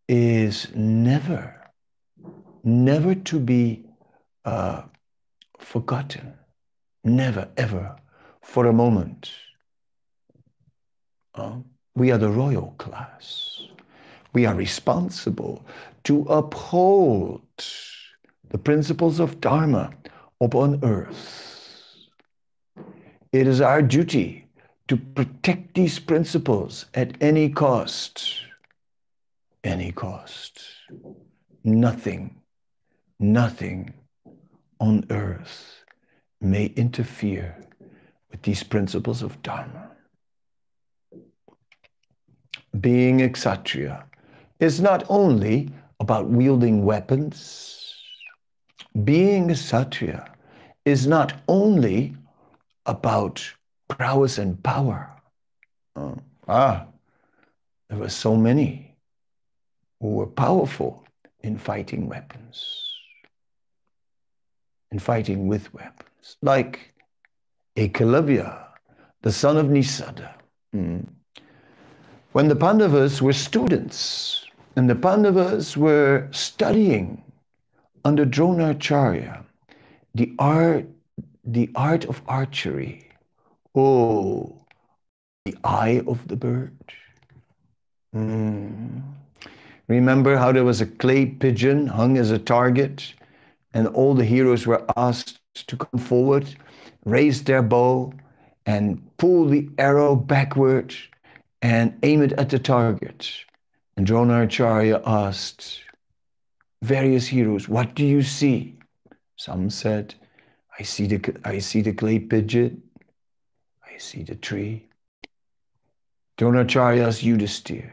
is 0.09 0.69
never 0.75 1.63
never 2.65 3.15
to 3.15 3.39
be 3.39 3.85
uh, 4.45 4.83
forgotten. 5.59 6.35
Never, 7.05 7.49
ever, 7.57 7.97
for 8.43 8.67
a 8.67 8.73
moment. 8.73 9.33
Uh, 11.35 11.57
we 11.95 12.11
are 12.13 12.19
the 12.19 12.31
royal 12.31 12.75
class. 12.79 13.61
We 14.33 14.47
are 14.47 14.55
responsible 14.55 15.65
to 16.05 16.23
uphold 16.25 17.43
the 18.51 18.59
principles 18.59 19.19
of 19.21 19.41
Dharma 19.41 19.93
upon 20.41 20.81
earth. 20.85 21.52
It 23.33 23.47
is 23.47 23.61
our 23.61 23.83
duty 23.83 24.47
to 24.89 24.97
protect 24.97 25.75
these 25.75 25.99
principles 25.99 26.87
at 26.95 27.17
any 27.23 27.49
cost. 27.49 28.41
Any 29.65 29.93
cost. 29.93 30.61
Nothing 31.65 32.43
Nothing 33.23 33.95
on 34.81 35.07
earth 35.11 35.85
may 36.41 36.67
interfere 36.75 37.57
with 38.33 38.43
these 38.43 38.65
principles 38.65 39.23
of 39.23 39.41
Dharma. 39.43 39.93
Being 42.81 43.23
a 43.23 43.29
Kshatriya 43.29 44.07
is 44.59 44.81
not 44.81 45.05
only 45.09 45.71
about 46.01 46.31
wielding 46.31 46.85
weapons, 46.85 47.95
being 49.05 49.49
a 49.49 49.55
Kshatriya 49.55 50.35
is 50.85 51.07
not 51.07 51.33
only 51.47 52.17
about 52.87 53.43
prowess 53.89 54.39
and 54.39 54.63
power. 54.63 55.11
Uh, 55.97 56.15
ah, 56.49 56.87
there 57.89 57.99
were 57.99 58.09
so 58.09 58.37
many 58.37 58.97
who 60.01 60.15
were 60.15 60.27
powerful 60.27 61.05
in 61.41 61.59
fighting 61.59 62.09
weapons 62.09 62.93
in 64.93 64.99
fighting 64.99 65.49
with 65.49 65.73
weapons, 65.73 66.37
like 66.43 66.93
Ekalavya, 67.77 68.67
the 69.23 69.33
son 69.33 69.57
of 69.57 69.67
Nisada. 69.67 70.35
Mm. 70.77 71.07
When 72.33 72.49
the 72.49 72.57
Pandavas 72.57 73.23
were 73.23 73.33
students 73.33 74.47
and 74.77 74.89
the 74.89 74.95
Pandavas 74.95 75.77
were 75.77 76.29
studying 76.31 77.25
under 78.05 78.27
Dronacharya, 78.27 79.45
the 80.15 80.35
art, 80.39 80.87
the 81.45 81.71
art 81.75 82.05
of 82.05 82.23
archery, 82.27 83.09
oh, 83.75 84.65
the 85.45 85.57
eye 85.65 86.03
of 86.07 86.27
the 86.29 86.37
bird. 86.37 86.77
Mm. 88.15 89.03
Remember 89.89 90.37
how 90.37 90.53
there 90.53 90.65
was 90.65 90.81
a 90.81 90.87
clay 90.87 91.27
pigeon 91.27 91.87
hung 91.87 92.17
as 92.17 92.31
a 92.31 92.39
target 92.39 93.15
and 93.75 93.89
all 93.89 94.15
the 94.15 94.25
heroes 94.25 94.67
were 94.67 94.85
asked 94.97 95.41
to 95.55 95.77
come 95.77 96.01
forward, 96.01 96.55
raise 97.05 97.45
their 97.45 97.63
bow, 97.63 98.13
and 98.67 99.03
pull 99.17 99.47
the 99.47 99.69
arrow 99.79 100.15
backward 100.15 100.95
and 101.63 101.99
aim 102.03 102.23
it 102.23 102.33
at 102.33 102.51
the 102.51 102.59
target. 102.59 103.31
And 103.97 104.07
Dronacharya 104.07 105.03
asked 105.05 105.81
various 106.83 107.27
heroes, 107.27 107.69
What 107.69 107.95
do 107.95 108.05
you 108.05 108.23
see? 108.23 108.77
Some 109.37 109.71
said, 109.71 110.15
I 110.79 110.83
see 110.83 111.07
the, 111.07 111.37
I 111.45 111.59
see 111.59 111.83
the 111.83 111.93
clay 111.93 112.19
pigeon, 112.19 112.83
I 113.85 113.99
see 113.99 114.23
the 114.23 114.37
tree. 114.37 114.87
Dronacharya 116.39 117.07
asked 117.07 117.23
Yudhisthira. 117.23 117.93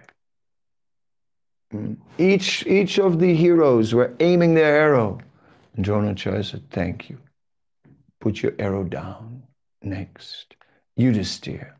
Hmm. 1.72 1.94
Each, 2.18 2.66
each 2.66 3.00
of 3.00 3.20
the 3.20 3.36
heroes 3.36 3.94
were 3.94 4.16
aiming 4.20 4.56
their 4.56 4.76
arrow 4.76 5.20
and 5.80 5.86
Dronacharya 5.86 6.44
said, 6.44 6.70
Thank 6.72 7.10
you. 7.10 7.18
Put 8.20 8.42
your 8.44 8.54
arrow 8.60 8.84
down. 8.84 9.44
Next. 9.82 10.56
Yudhisthira, 11.00 11.72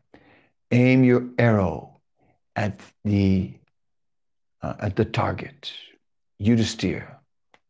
aim 0.70 1.04
your 1.04 1.28
arrow 1.38 2.00
at 2.56 2.80
the 3.04 3.52
uh, 4.62 4.74
at 4.80 4.96
the 4.96 5.04
target. 5.04 5.70
Yudhisthira, 6.40 7.16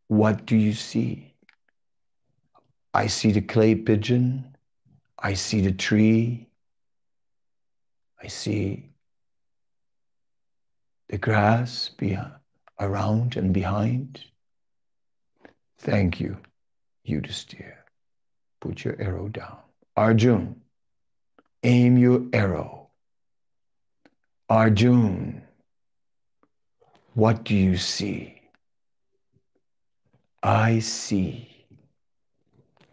what 0.07 0.47
do 0.47 0.57
you 0.57 0.73
see? 0.73 1.30
I 2.93 3.07
see 3.07 3.33
the 3.33 3.41
clay 3.41 3.75
pigeon. 3.75 4.57
I 5.19 5.35
see 5.35 5.61
the 5.61 5.73
tree. 5.73 6.49
I 8.23 8.27
see 8.27 8.91
the 11.09 11.19
grass 11.19 11.91
be 11.97 12.19
around 12.79 13.37
and 13.37 13.53
behind. 13.53 14.25
Thank 15.79 16.21
you, 16.21 16.37
Yudhisthira. 17.07 17.77
Put 18.61 18.85
your 18.85 19.01
arrow 19.01 19.29
down. 19.29 19.59
Arjun, 19.97 20.61
aim 21.63 21.97
your 21.97 22.27
arrow. 22.33 22.89
Arjun, 24.49 25.43
what 27.15 27.45
do 27.45 27.55
you 27.55 27.77
see? 27.77 28.41
I 30.43 30.79
see 30.81 31.50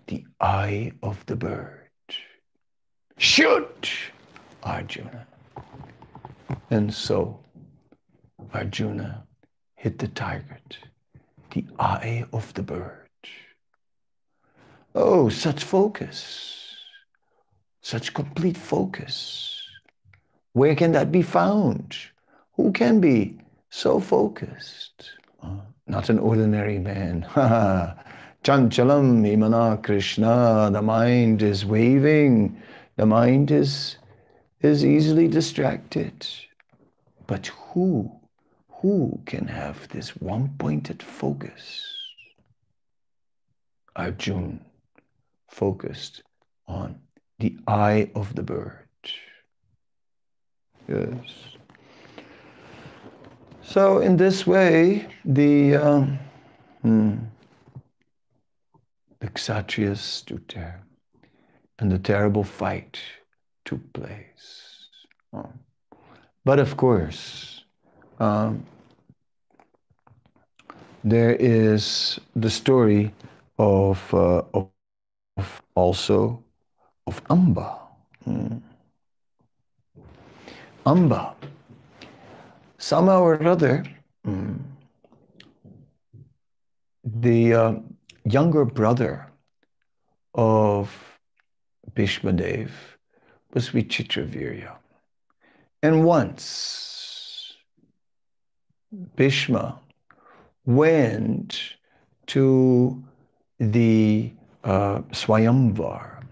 the 0.08 0.26
eye 0.40 0.92
of 1.04 1.26
the 1.26 1.36
bird. 1.36 1.90
Shoot, 3.18 3.90
Arjuna. 4.64 5.28
And 6.70 6.94
so 6.94 7.40
Arjuna 8.54 9.26
hit 9.76 10.00
the 10.00 10.08
target, 10.08 10.78
the 11.52 11.66
eye 11.80 12.26
of 12.34 12.54
the 12.54 12.64
bird. 12.64 13.08
Oh, 14.96 15.30
such 15.30 15.64
focus, 15.64 16.76
such 17.82 18.14
complete 18.14 18.58
focus. 18.58 19.62
Where 20.54 20.76
can 20.76 20.92
that 20.94 21.12
be 21.12 21.22
found? 21.22 21.96
Who 22.54 22.72
can 22.72 23.00
be 23.00 23.38
so 23.70 24.00
focused? 24.00 25.12
Uh, 25.42 25.60
not 25.86 26.10
an 26.10 26.18
ordinary 26.18 26.80
man. 26.80 27.28
Chanchalam 28.44 29.24
imana 29.26 29.82
Krishna. 29.84 30.70
The 30.72 30.82
mind 30.82 31.42
is 31.42 31.66
waving. 31.66 32.62
The 32.96 33.06
mind 33.06 33.52
is, 33.52 33.98
is 34.62 34.86
easily 34.86 35.28
distracted. 35.28 36.26
But 37.28 37.48
who, 37.48 38.12
who 38.70 39.20
can 39.26 39.48
have 39.48 39.88
this 39.90 40.16
one-pointed 40.16 41.04
focus? 41.04 41.84
Arjun 43.96 44.64
focused 45.50 46.24
on 46.68 47.00
the 47.40 47.58
eye 47.68 48.10
of 48.16 48.36
the 48.36 48.44
bird. 48.44 48.88
Yes. 50.88 51.58
So 53.62 54.00
in 54.00 54.16
this 54.16 54.48
way, 54.48 55.08
the 55.26 55.76
um, 55.76 56.20
hmm, 56.82 57.18
the 59.20 59.28
Kshatriyas 59.28 59.98
stood 59.98 60.48
there, 60.54 60.84
and 61.80 61.92
the 61.92 62.00
terrible 62.00 62.44
fight 62.44 63.00
took 63.66 63.82
place. 63.94 64.88
Oh. 65.34 65.50
But 66.46 66.60
of 66.60 66.78
course, 66.78 67.64
um, 68.20 68.66
there 71.04 71.36
is 71.36 72.20
the 72.36 72.50
story 72.50 73.14
of, 73.58 74.14
uh, 74.14 74.44
of 74.54 74.70
of 75.38 75.62
also 75.76 76.44
of 77.06 77.22
Amba. 77.30 77.80
Hmm. 78.26 78.58
Amba. 80.86 81.36
Somehow 82.78 83.22
or 83.22 83.44
other, 83.44 83.84
hmm, 84.24 84.56
the 87.04 87.54
uh, 87.54 87.74
younger 88.32 88.66
brother 88.66 89.28
of 90.34 90.94
Bhishmadev 91.94 92.70
was 93.54 93.70
Vichitravirya. 93.70 94.76
And 95.82 96.04
once 96.04 97.54
Bhishma 99.16 99.80
went 100.66 101.76
to 102.28 103.04
the 103.60 104.32
uh, 104.64 105.00
Swayamvar 105.12 106.24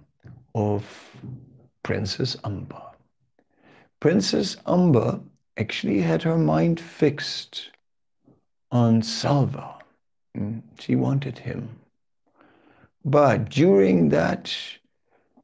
of 0.53 1.15
Princess 1.84 2.36
Amba. 2.43 2.91
Princess 3.99 4.58
Amba 4.67 5.21
actually 5.58 6.01
had 6.01 6.21
her 6.23 6.38
mind 6.38 6.79
fixed 6.79 7.69
on 8.71 9.01
Salva. 9.01 9.75
Mm, 10.38 10.62
she 10.79 10.95
wanted 10.95 11.38
him. 11.38 11.69
But 13.06 13.50
during 13.50 14.10
that 14.10 14.52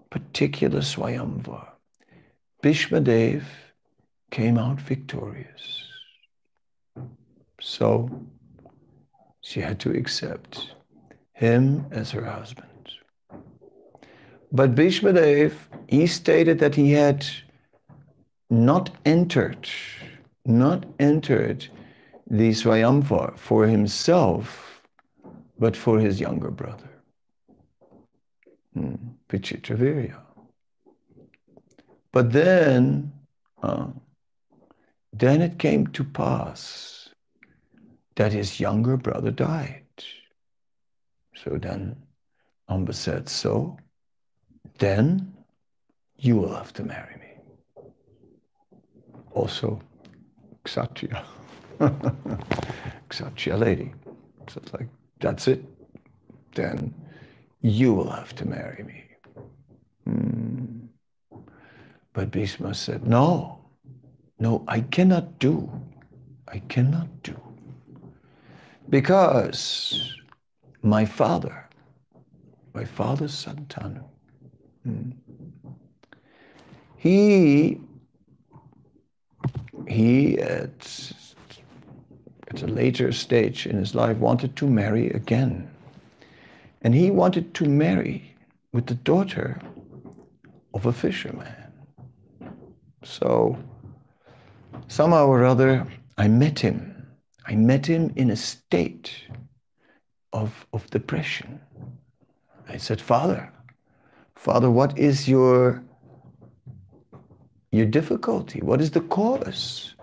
particular 0.10 0.80
Swayamvar, 0.80 1.68
Bhishmadev 2.64 3.44
came 4.32 4.58
out 4.58 4.82
victorious. 4.82 5.84
So 7.62 8.10
she 9.42 9.62
had 9.62 9.80
to 9.82 9.92
accept 9.92 10.74
him 11.34 11.86
as 11.92 12.10
her 12.12 12.26
husband. 12.26 12.68
But 14.52 14.76
Bhishmadev, 14.76 15.54
he 15.88 16.08
stated 16.08 16.58
that 16.60 16.76
he 16.76 16.92
had 16.92 17.26
not 18.50 18.90
entered, 19.06 19.70
not 20.46 20.86
entered 21.00 21.68
the 22.28 22.52
Swayamvar 22.52 23.38
for 23.38 23.68
himself, 23.68 24.82
but 25.60 25.78
for 25.78 26.00
his 26.00 26.20
younger 26.20 26.52
brother, 26.52 26.91
hmm, 28.74 28.96
Vichitravirya. 29.30 30.18
But 32.12 32.32
then, 32.32 33.14
uh, 33.64 33.88
then 35.14 35.42
it 35.42 35.58
came 35.60 35.88
to 35.88 36.04
pass 36.04 37.10
that 38.16 38.34
his 38.34 38.60
younger 38.60 38.98
brother 38.98 39.32
died. 39.32 39.86
So 41.36 41.58
then 41.58 41.96
Amba 42.70 42.94
said, 42.94 43.30
So 43.30 43.78
then 44.78 45.34
you 46.18 46.38
will 46.38 46.54
have 46.54 46.74
to 46.74 46.84
marry 46.84 47.16
me. 47.16 47.84
Also, 49.32 49.82
Kshatriya. 50.64 51.24
Kshatriya 53.10 53.58
lady. 53.66 53.94
So 54.50 54.62
it's 54.62 54.74
like, 54.74 54.88
that's 55.20 55.48
it. 55.48 55.64
Then 56.54 56.94
you 57.62 57.94
will 57.94 58.10
have 58.10 58.36
to 58.36 58.46
marry 58.48 58.84
me. 58.84 59.04
Hmm. 60.06 60.66
But 62.14 62.32
Bhishma 62.32 62.74
said, 62.74 63.08
No, 63.08 63.60
no, 64.40 64.64
I 64.68 64.82
cannot 64.82 65.40
do. 65.40 65.72
I 66.48 66.60
cannot 66.60 67.24
do. 67.24 67.40
Because 68.90 70.14
my 70.82 71.06
father, 71.06 71.70
my 72.74 72.86
father's 72.86 73.34
Santanu, 73.34 74.04
Hmm. 74.84 75.12
He 76.98 77.80
he 79.88 80.40
at, 80.40 81.12
at 82.48 82.62
a 82.64 82.68
later 82.68 83.12
stage 83.12 83.68
in 83.68 83.78
his 83.78 83.96
life 83.96 84.18
wanted 84.18 84.56
to 84.58 84.68
marry 84.68 85.10
again. 85.12 85.70
And 86.82 86.94
he 86.96 87.12
wanted 87.12 87.54
to 87.56 87.66
marry 87.66 88.36
with 88.74 88.88
the 88.88 88.96
daughter 88.96 89.62
of 90.74 90.86
a 90.86 90.94
fisherman. 90.94 91.54
So 93.04 93.58
somehow 94.88 95.28
or 95.28 95.46
other, 95.46 95.86
I 96.18 96.28
met 96.28 96.60
him. 96.60 97.08
I 97.46 97.56
met 97.56 97.86
him 97.86 98.12
in 98.16 98.30
a 98.30 98.36
state 98.36 99.12
of, 100.34 100.66
of 100.74 100.90
depression. 100.90 101.60
I 102.68 102.78
said, 102.78 103.02
Father, 103.02 103.52
Father, 104.36 104.72
what 104.72 104.98
is 104.98 105.28
your, 105.28 105.84
your 107.72 107.86
difficulty? 107.86 108.60
What 108.62 108.82
is 108.82 108.92
the 108.92 109.02
cause 109.02 109.96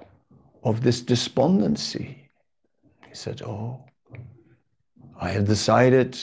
of 0.63 0.83
this 0.83 1.01
despondency? 1.01 2.29
He 3.09 3.15
said, 3.15 3.43
Oh, 3.43 3.83
I 5.21 5.31
have 5.31 5.47
decided 5.47 6.19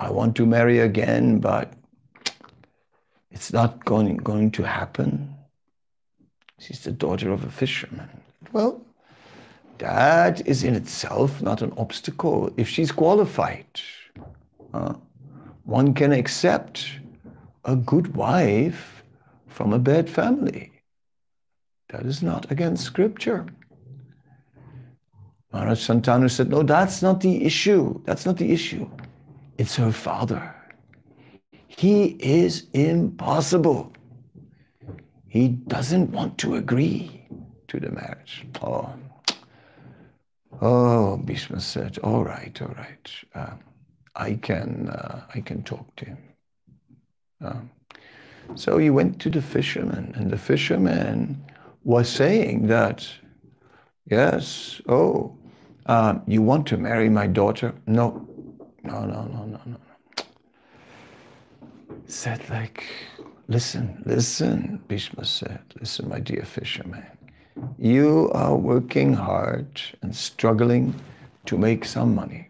I 0.00 0.10
want 0.10 0.34
to 0.36 0.46
marry 0.46 0.78
again, 0.78 1.40
but 1.40 1.74
it's 3.30 3.52
not 3.52 3.84
going, 3.84 4.16
going 4.16 4.50
to 4.52 4.62
happen. 4.62 5.36
She's 6.58 6.80
the 6.80 6.90
daughter 6.90 7.30
of 7.30 7.44
a 7.44 7.50
fisherman. 7.50 8.08
Well, 8.52 8.80
that 9.76 10.46
is 10.46 10.64
in 10.64 10.74
itself 10.74 11.42
not 11.42 11.60
an 11.60 11.74
obstacle. 11.76 12.50
If 12.56 12.66
she's 12.66 12.90
qualified, 12.90 13.66
uh, 14.72 14.94
one 15.64 15.92
can 15.92 16.12
accept 16.12 16.90
a 17.66 17.76
good 17.76 18.16
wife 18.16 19.04
from 19.48 19.74
a 19.74 19.78
bad 19.78 20.08
family. 20.08 20.72
That 21.90 22.06
is 22.06 22.22
not 22.22 22.50
against 22.50 22.84
scripture. 22.84 23.44
Maharaj 25.52 25.86
Santanu 25.86 26.30
said, 26.30 26.48
No, 26.48 26.62
that's 26.62 27.02
not 27.02 27.20
the 27.20 27.44
issue. 27.44 28.00
That's 28.04 28.24
not 28.24 28.38
the 28.38 28.50
issue. 28.50 28.88
It's 29.60 29.76
her 29.76 29.92
father. 29.92 30.54
He 31.66 32.16
is 32.18 32.68
impossible. 32.72 33.92
He 35.28 35.48
doesn't 35.48 36.10
want 36.12 36.38
to 36.38 36.54
agree 36.54 37.28
to 37.68 37.78
the 37.78 37.90
marriage. 37.90 38.46
Oh, 38.62 38.88
oh 40.62 41.18
Bhishma 41.18 41.60
said, 41.60 41.98
All 41.98 42.24
right, 42.24 42.58
all 42.62 42.74
right. 42.74 43.10
Uh, 43.34 43.56
I, 44.16 44.32
can, 44.36 44.88
uh, 44.88 45.26
I 45.34 45.40
can 45.42 45.62
talk 45.62 45.94
to 45.96 46.04
him. 46.06 46.18
Uh, 47.44 47.60
so 48.54 48.78
he 48.78 48.88
went 48.88 49.20
to 49.20 49.28
the 49.28 49.42
fisherman, 49.42 50.14
and 50.16 50.30
the 50.30 50.38
fisherman 50.38 51.44
was 51.84 52.08
saying 52.08 52.68
that, 52.68 53.06
yes, 54.06 54.80
oh, 54.88 55.36
uh, 55.84 56.18
you 56.26 56.40
want 56.40 56.66
to 56.68 56.78
marry 56.78 57.10
my 57.10 57.26
daughter? 57.26 57.74
No, 57.86 58.26
no, 58.82 59.04
no, 59.04 59.24
no, 59.24 59.44
no, 59.44 59.60
no. 59.66 59.76
Said 62.06 62.48
like, 62.50 62.84
listen, 63.48 64.02
listen, 64.06 64.82
Bhishma 64.88 65.24
said, 65.24 65.60
listen, 65.78 66.08
my 66.08 66.20
dear 66.20 66.44
fisherman. 66.44 67.04
You 67.78 68.30
are 68.32 68.56
working 68.56 69.12
hard 69.12 69.80
and 70.02 70.14
struggling 70.14 70.94
to 71.46 71.58
make 71.58 71.84
some 71.84 72.14
money. 72.14 72.48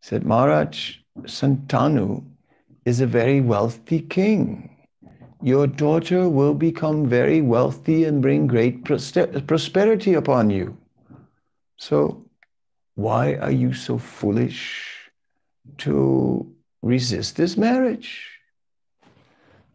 Said 0.00 0.24
Maharaj, 0.24 0.96
Santanu 1.22 2.24
is 2.84 3.00
a 3.00 3.06
very 3.06 3.40
wealthy 3.40 4.00
king. 4.00 4.76
Your 5.42 5.66
daughter 5.66 6.28
will 6.28 6.54
become 6.54 7.06
very 7.08 7.40
wealthy 7.40 8.04
and 8.04 8.22
bring 8.22 8.46
great 8.46 8.84
prosperity 8.84 10.14
upon 10.14 10.50
you. 10.50 10.76
So 11.76 12.24
why 12.94 13.34
are 13.34 13.50
you 13.50 13.72
so 13.72 13.98
foolish 13.98 14.91
to 15.78 16.54
resist 16.82 17.36
this 17.36 17.56
marriage? 17.56 18.28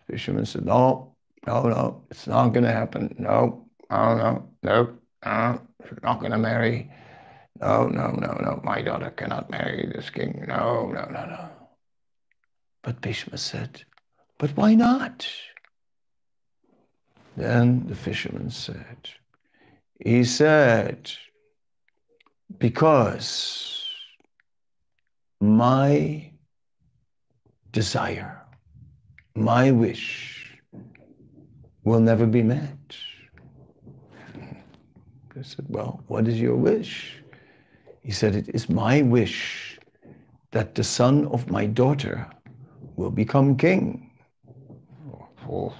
Fisherman 0.09 0.45
said, 0.45 0.65
No, 0.65 1.15
no, 1.45 1.63
no, 1.63 2.03
it's 2.09 2.27
not 2.27 2.49
going 2.49 2.63
to 2.63 2.71
happen. 2.71 3.15
No, 3.17 3.67
no, 3.89 4.15
no, 4.15 4.47
no, 4.63 4.97
no, 5.25 5.61
not 6.03 6.19
going 6.19 6.31
to 6.31 6.37
marry. 6.37 6.91
No, 7.59 7.87
no, 7.87 8.11
no, 8.11 8.33
no, 8.39 8.61
my 8.63 8.81
daughter 8.81 9.09
cannot 9.09 9.49
marry 9.49 9.91
this 9.93 10.09
king. 10.09 10.45
No, 10.47 10.87
no, 10.87 11.05
no, 11.05 11.25
no. 11.25 11.49
But 12.83 13.01
Bhishma 13.01 13.37
said, 13.37 13.83
But 14.37 14.55
why 14.55 14.75
not? 14.75 15.27
Then 17.35 17.85
the 17.87 17.95
fisherman 17.95 18.49
said, 18.49 19.09
He 19.99 20.23
said, 20.23 21.11
because 22.57 23.76
my 25.39 26.31
desire, 27.71 28.41
my 29.35 29.71
wish 29.71 30.59
will 31.83 31.99
never 31.99 32.25
be 32.25 32.43
met. 32.43 32.77
I 35.37 35.43
said, 35.43 35.65
Well, 35.69 36.03
what 36.07 36.27
is 36.27 36.39
your 36.39 36.55
wish? 36.55 37.21
He 38.01 38.11
said, 38.11 38.35
It 38.35 38.49
is 38.49 38.69
my 38.69 39.01
wish 39.03 39.79
that 40.51 40.75
the 40.75 40.83
son 40.83 41.27
of 41.27 41.51
my 41.51 41.65
daughter 41.65 42.27
will 42.95 43.11
become 43.11 43.55
king. 43.55 44.09
Oh, 45.11 45.27
oh. 45.49 45.73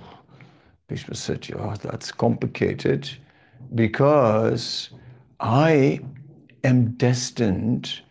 Bhishma 0.87 1.15
said, 1.15 1.45
oh, 1.59 1.75
that's 1.81 2.13
complicated 2.13 3.09
because 3.75 4.89
I 5.41 5.99
am 6.63 6.91
destined 6.93 8.01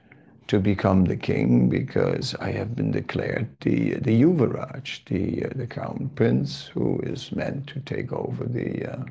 to 0.48 0.59
become 0.61 1.04
the 1.04 1.16
king 1.16 1.68
because 1.68 2.35
I 2.37 2.50
have 2.52 2.76
been 2.76 2.90
declared 2.90 3.48
the 3.61 3.94
the 3.94 4.22
Yuvaraj, 4.22 5.04
the 5.06 5.46
uh, 5.46 5.48
the 5.54 5.66
crown 5.66 6.11
prince 6.14 6.66
who 6.66 7.00
is 7.00 7.32
meant 7.32 7.66
to 7.68 7.80
take 7.80 8.12
over 8.12 8.44
the 8.44 8.92
uh, 8.92 9.04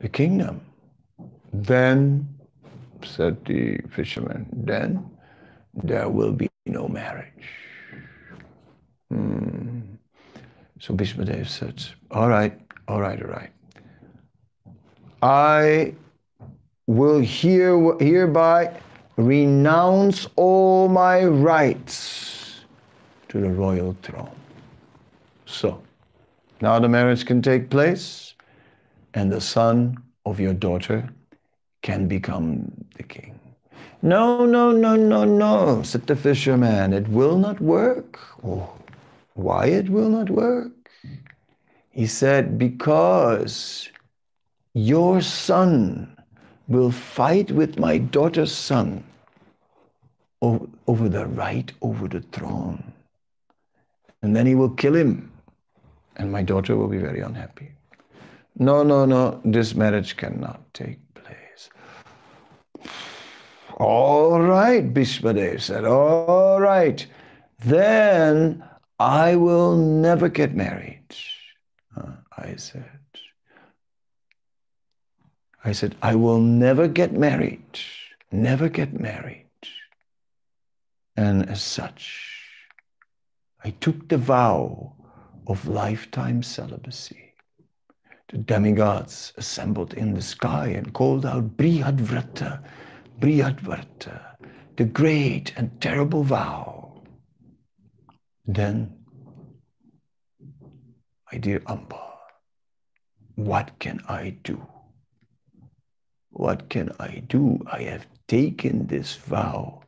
the 0.00 0.08
kingdom. 0.08 0.60
Then, 1.52 2.28
said 3.04 3.44
the 3.44 3.78
fisherman, 3.90 4.46
then 4.52 5.08
there 5.72 6.08
will 6.08 6.32
be 6.32 6.48
no 6.66 6.88
marriage. 6.88 7.46
Hmm. 9.10 9.80
So 10.80 10.94
Bhishmadev 10.94 11.48
said, 11.48 11.82
all 12.10 12.28
right, 12.28 12.58
all 12.88 13.00
right, 13.00 13.22
all 13.22 13.28
right. 13.28 13.50
I 15.22 15.94
will 16.86 17.20
here, 17.20 17.96
hereby 17.98 18.78
renounce 19.16 20.26
all 20.36 20.88
my 20.88 21.24
rights 21.24 22.64
to 23.28 23.40
the 23.40 23.50
royal 23.50 23.96
throne. 24.02 24.34
So, 25.46 25.82
now 26.60 26.78
the 26.78 26.88
marriage 26.88 27.24
can 27.26 27.42
take 27.42 27.70
place, 27.70 28.34
and 29.14 29.30
the 29.30 29.40
son 29.40 29.98
of 30.26 30.40
your 30.40 30.54
daughter 30.54 31.08
can 31.82 32.08
become 32.08 32.72
the 32.96 33.02
king. 33.02 33.38
No, 34.02 34.44
no, 34.44 34.70
no, 34.72 34.96
no, 34.96 35.24
no, 35.24 35.82
said 35.82 36.06
the 36.06 36.16
fisherman. 36.16 36.92
It 36.92 37.08
will 37.08 37.38
not 37.38 37.60
work. 37.60 38.18
Oh, 38.44 38.70
why 39.34 39.66
it 39.66 39.88
will 39.88 40.08
not 40.08 40.30
work? 40.30 40.90
He 41.90 42.06
said, 42.06 42.58
because 42.58 43.88
your 44.74 45.20
son 45.20 46.13
will 46.68 46.90
fight 46.90 47.50
with 47.50 47.78
my 47.78 47.98
daughter's 47.98 48.52
son 48.52 49.04
over 50.40 51.08
the 51.08 51.26
right 51.26 51.72
over 51.80 52.08
the 52.08 52.20
throne. 52.20 52.92
And 54.22 54.34
then 54.34 54.46
he 54.46 54.54
will 54.54 54.70
kill 54.70 54.94
him, 54.94 55.30
and 56.16 56.32
my 56.32 56.42
daughter 56.42 56.76
will 56.76 56.88
be 56.88 56.98
very 56.98 57.20
unhappy. 57.20 57.70
No, 58.56 58.82
no, 58.82 59.04
no, 59.04 59.40
this 59.44 59.74
marriage 59.74 60.16
cannot 60.16 60.62
take 60.74 60.98
place. 61.14 61.70
All 63.76 64.40
right, 64.40 64.94
Bhishmadev 64.94 65.60
said, 65.60 65.84
all 65.84 66.60
right, 66.60 67.04
then 67.58 68.62
I 68.98 69.36
will 69.36 69.76
never 69.76 70.28
get 70.28 70.54
married. 70.54 71.00
I 72.36 72.56
said, 72.56 72.84
I 75.66 75.72
said, 75.72 75.96
I 76.02 76.14
will 76.14 76.40
never 76.40 76.86
get 76.88 77.14
married, 77.14 77.78
never 78.30 78.68
get 78.68 78.92
married. 79.00 79.46
And 81.16 81.48
as 81.48 81.62
such, 81.62 82.42
I 83.64 83.70
took 83.70 84.08
the 84.08 84.18
vow 84.18 84.92
of 85.46 85.66
lifetime 85.66 86.42
celibacy. 86.42 87.32
The 88.28 88.38
demigods 88.38 89.32
assembled 89.38 89.94
in 89.94 90.12
the 90.12 90.20
sky 90.20 90.68
and 90.68 90.92
called 90.92 91.24
out 91.24 91.56
Brihadvrata, 91.56 92.62
Brihadvrata, 93.20 94.20
the 94.76 94.84
great 94.84 95.54
and 95.56 95.80
terrible 95.80 96.24
vow. 96.24 97.04
Then, 98.46 98.98
my 101.32 101.38
dear 101.38 101.62
Amba, 101.66 102.02
what 103.36 103.78
can 103.78 104.00
I 104.08 104.36
do? 104.42 104.66
What 106.34 106.68
can 106.68 106.90
I 106.98 107.22
do? 107.28 107.60
I 107.70 107.82
have 107.82 108.06
taken 108.26 108.88
this 108.88 109.14
vow. 109.14 109.82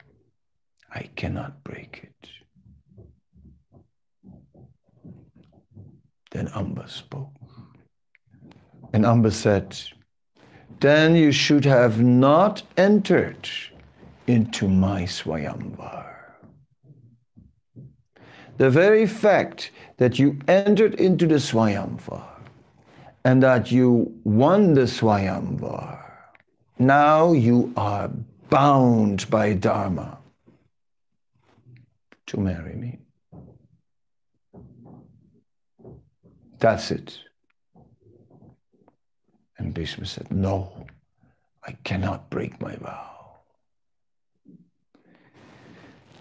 I 0.94 1.10
cannot 1.16 1.64
break 1.64 2.08
it. 2.08 2.28
Then 6.30 6.46
Amba 6.54 6.88
spoke. 6.88 7.32
And 8.92 9.04
Amba 9.04 9.32
said, 9.32 9.76
Then 10.78 11.16
you 11.16 11.32
should 11.32 11.64
have 11.64 12.00
not 12.00 12.62
entered 12.76 13.48
into 14.28 14.68
my 14.68 15.02
Swayamvar. 15.02 16.14
The 18.58 18.70
very 18.70 19.06
fact 19.06 19.72
that 19.96 20.16
you 20.16 20.38
entered 20.46 20.94
into 20.94 21.26
the 21.26 21.40
Swayamvar 21.40 22.24
and 23.24 23.42
that 23.42 23.72
you 23.72 24.14
won 24.22 24.74
the 24.74 24.86
Swayamvar 24.86 26.05
now 26.78 27.32
you 27.32 27.72
are 27.76 28.10
bound 28.48 29.28
by 29.30 29.54
Dharma 29.54 30.18
to 32.26 32.40
marry 32.40 32.74
me. 32.74 32.98
That's 36.58 36.90
it. 36.90 37.18
And 39.58 39.72
Bhishma 39.72 40.06
said, 40.06 40.30
No, 40.30 40.86
I 41.66 41.72
cannot 41.84 42.30
break 42.30 42.60
my 42.60 42.76
vow. 42.76 43.16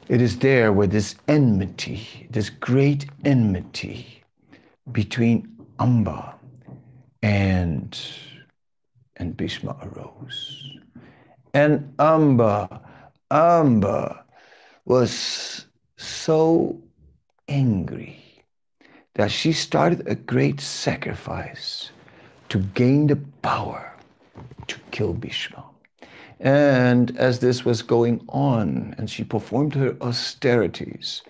It 0.07 0.21
is 0.21 0.37
there 0.37 0.71
where 0.71 0.87
this 0.87 1.15
enmity, 1.27 2.27
this 2.29 2.49
great 2.49 3.07
enmity 3.23 4.23
between 4.91 5.65
Amba, 5.79 6.35
and 7.23 7.97
and 9.17 9.36
Bhishma 9.36 9.78
arose. 9.82 10.78
And 11.54 11.93
Amba, 11.99 12.82
Amba 13.32 14.25
was 14.86 15.65
so 15.97 16.82
angry 17.47 18.19
that 19.15 19.32
she 19.32 19.54
started 19.54 20.08
a 20.08 20.15
great 20.15 20.60
sacrifice 20.60 21.91
to 22.49 22.60
gain 22.60 23.08
the 23.08 23.15
power 23.41 23.93
to 24.67 24.80
kill 24.91 25.13
Bhishma. 25.13 25.63
And 26.39 27.17
as 27.17 27.39
this 27.39 27.63
was 27.63 27.82
going 27.82 28.23
on, 28.28 28.93
and 28.97 29.10
she 29.10 29.23
performed 29.23 29.73
her 29.75 29.95
austerities, 30.01 31.21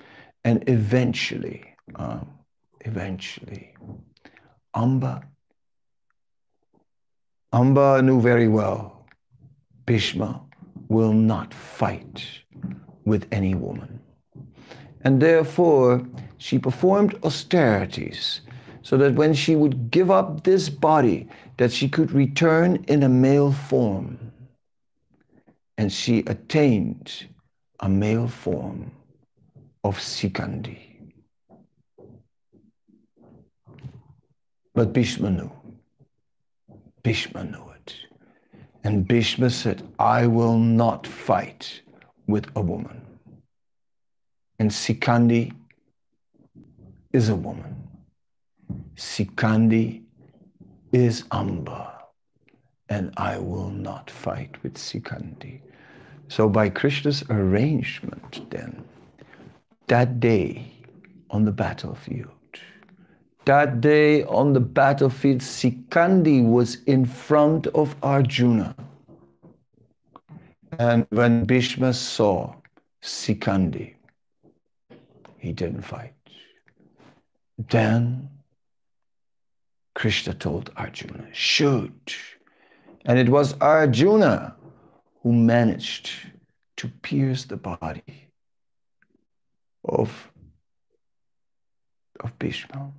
and 0.43 0.67
eventually, 0.67 1.63
um, 1.95 2.27
eventually, 2.81 3.75
Amba, 4.73 5.21
Amba 7.55 8.01
knew 8.01 8.19
very 8.19 8.49
well 8.49 9.07
Bhishma 9.85 10.41
will 10.89 11.13
not 11.13 11.53
fight 11.53 12.21
with 13.05 13.25
any 13.31 13.55
woman. 13.55 14.01
And 15.05 15.21
therefore, 15.21 16.05
she 16.37 16.59
performed 16.59 17.17
austerities 17.23 18.41
so 18.81 18.97
that 18.97 19.15
when 19.15 19.33
she 19.33 19.55
would 19.55 19.89
give 19.89 20.11
up 20.11 20.43
this 20.43 20.67
body, 20.67 21.29
that 21.55 21.71
she 21.71 21.87
could 21.87 22.11
return 22.11 22.83
in 22.89 23.03
a 23.03 23.09
male 23.09 23.53
form. 23.53 24.19
And 25.77 25.93
she 25.93 26.19
attained 26.27 27.25
a 27.79 27.87
male 27.87 28.27
form 28.27 28.91
of 29.85 29.97
Sikandi. 29.97 30.79
But 34.73 34.91
Bhishma 34.91 35.31
knew. 35.31 35.51
Bhishma 37.05 37.43
knew 37.43 37.69
it. 37.75 37.95
And 38.83 39.07
Bhishma 39.07 39.51
said, 39.51 39.87
I 39.99 40.25
will 40.25 40.57
not 40.57 41.05
fight 41.05 41.81
with 42.25 42.47
a 42.55 42.61
woman. 42.61 42.99
And 44.57 44.71
Sikandi 44.71 45.53
is 47.13 47.29
a 47.29 47.35
woman. 47.35 47.75
Sikandi 48.95 50.01
is 50.93 51.25
Amba. 51.31 51.93
And 52.89 53.13
I 53.17 53.37
will 53.37 53.69
not 53.69 54.09
fight 54.09 54.55
with 54.63 54.73
Sikandi. 54.73 55.61
So 56.27 56.49
by 56.49 56.69
Krishna's 56.69 57.23
arrangement 57.29 58.49
then, 58.49 58.83
that 59.85 60.19
day 60.19 60.71
on 61.29 61.45
the 61.45 61.51
battlefield, 61.51 62.31
that 63.45 63.81
day 63.81 64.23
on 64.23 64.53
the 64.53 64.59
battlefield, 64.59 65.41
Sikandi 65.41 66.43
was 66.43 66.83
in 66.83 67.05
front 67.05 67.67
of 67.67 67.95
Arjuna. 68.03 68.75
And 70.77 71.07
when 71.09 71.45
Bhishma 71.45 71.93
saw 71.93 72.55
Sikandi, 73.01 73.95
he 75.37 75.53
didn't 75.53 75.83
fight. 75.83 76.13
Then 77.69 78.29
Krishna 79.93 80.33
told 80.33 80.71
Arjuna, 80.75 81.27
shoot. 81.31 82.15
And 83.05 83.17
it 83.17 83.29
was 83.29 83.53
Arjuna 83.61 84.55
who 85.21 85.31
managed 85.31 86.09
to 86.77 86.89
pierce 87.01 87.45
the 87.45 87.57
body 87.57 88.03
of, 89.85 90.31
of 92.19 92.37
Bhishma 92.37 92.91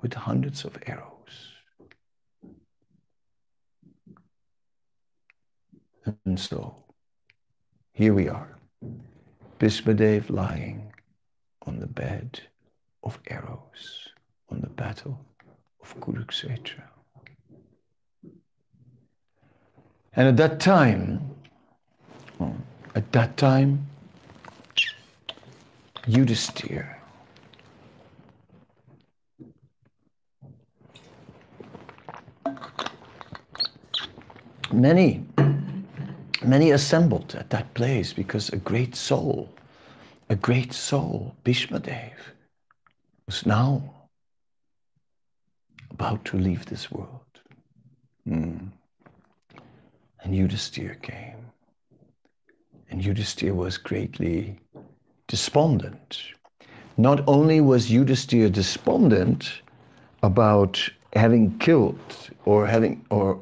with 0.00 0.14
hundreds 0.14 0.64
of 0.64 0.76
arrows. 0.86 1.54
And 6.24 6.38
so 6.38 6.74
here 7.92 8.14
we 8.14 8.28
are, 8.28 8.56
Bhishmadev 9.58 10.30
lying 10.30 10.92
on 11.66 11.80
the 11.80 11.86
bed 11.86 12.40
of 13.02 13.18
arrows 13.28 14.08
on 14.50 14.60
the 14.60 14.68
battle 14.68 15.18
of 15.82 15.98
Kurukshetra. 16.00 16.84
And 20.14 20.28
at 20.28 20.36
that 20.36 20.60
time, 20.60 21.34
at 22.94 23.12
that 23.12 23.36
time, 23.36 23.86
Yudhisthira 26.06 26.97
many, 34.72 35.24
many 36.42 36.70
assembled 36.70 37.34
at 37.34 37.50
that 37.50 37.72
place 37.74 38.12
because 38.12 38.48
a 38.50 38.56
great 38.56 38.94
soul, 38.94 39.48
a 40.28 40.36
great 40.36 40.72
soul, 40.72 41.34
Bhishmadev, 41.44 42.12
was 43.26 43.46
now 43.46 43.82
about 45.90 46.24
to 46.26 46.38
leave 46.38 46.66
this 46.66 46.90
world. 46.90 47.40
Mm. 48.28 48.70
And 50.22 50.34
Yudhisthira 50.34 51.00
came. 51.02 51.36
And 52.90 53.02
Yudhisthira 53.02 53.54
was 53.54 53.76
greatly 53.76 54.58
despondent. 55.26 56.22
Not 56.96 57.22
only 57.28 57.60
was 57.60 57.90
Yudhisthira 57.90 58.50
despondent 58.50 59.62
about 60.22 60.88
having 61.14 61.58
killed 61.58 61.98
or 62.44 62.66
having 62.66 63.04
or 63.10 63.38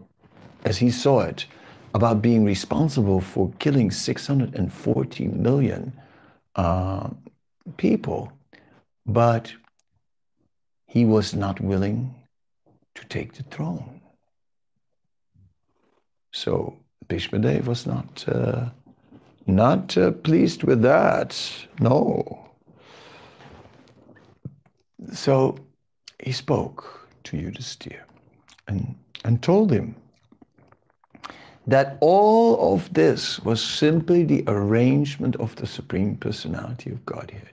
as 0.66 0.76
he 0.76 0.90
saw 0.90 1.20
it, 1.20 1.46
about 1.94 2.20
being 2.20 2.44
responsible 2.44 3.20
for 3.20 3.52
killing 3.60 3.90
640 3.90 5.28
million 5.28 5.92
uh, 6.56 7.08
people, 7.76 8.32
but 9.06 9.52
he 10.88 11.04
was 11.04 11.34
not 11.34 11.60
willing 11.60 12.12
to 12.96 13.04
take 13.06 13.34
the 13.34 13.44
throne. 13.44 14.00
So 16.32 16.76
Bhishmadev 17.08 17.66
was 17.66 17.86
not 17.86 18.24
uh, 18.28 18.68
not 19.46 19.96
uh, 19.96 20.10
pleased 20.10 20.64
with 20.64 20.82
that. 20.82 21.30
No. 21.78 22.50
So 25.12 25.56
he 26.22 26.32
spoke 26.32 27.08
to 27.24 27.36
Yudhisthira 27.36 28.02
and, 28.66 28.96
and 29.24 29.40
told 29.40 29.70
him 29.70 29.94
that 31.66 31.98
all 32.00 32.74
of 32.74 32.92
this 32.94 33.40
was 33.40 33.62
simply 33.62 34.22
the 34.22 34.44
arrangement 34.46 35.36
of 35.36 35.56
the 35.56 35.66
Supreme 35.66 36.16
Personality 36.16 36.90
of 36.90 37.04
Godhead. 37.04 37.50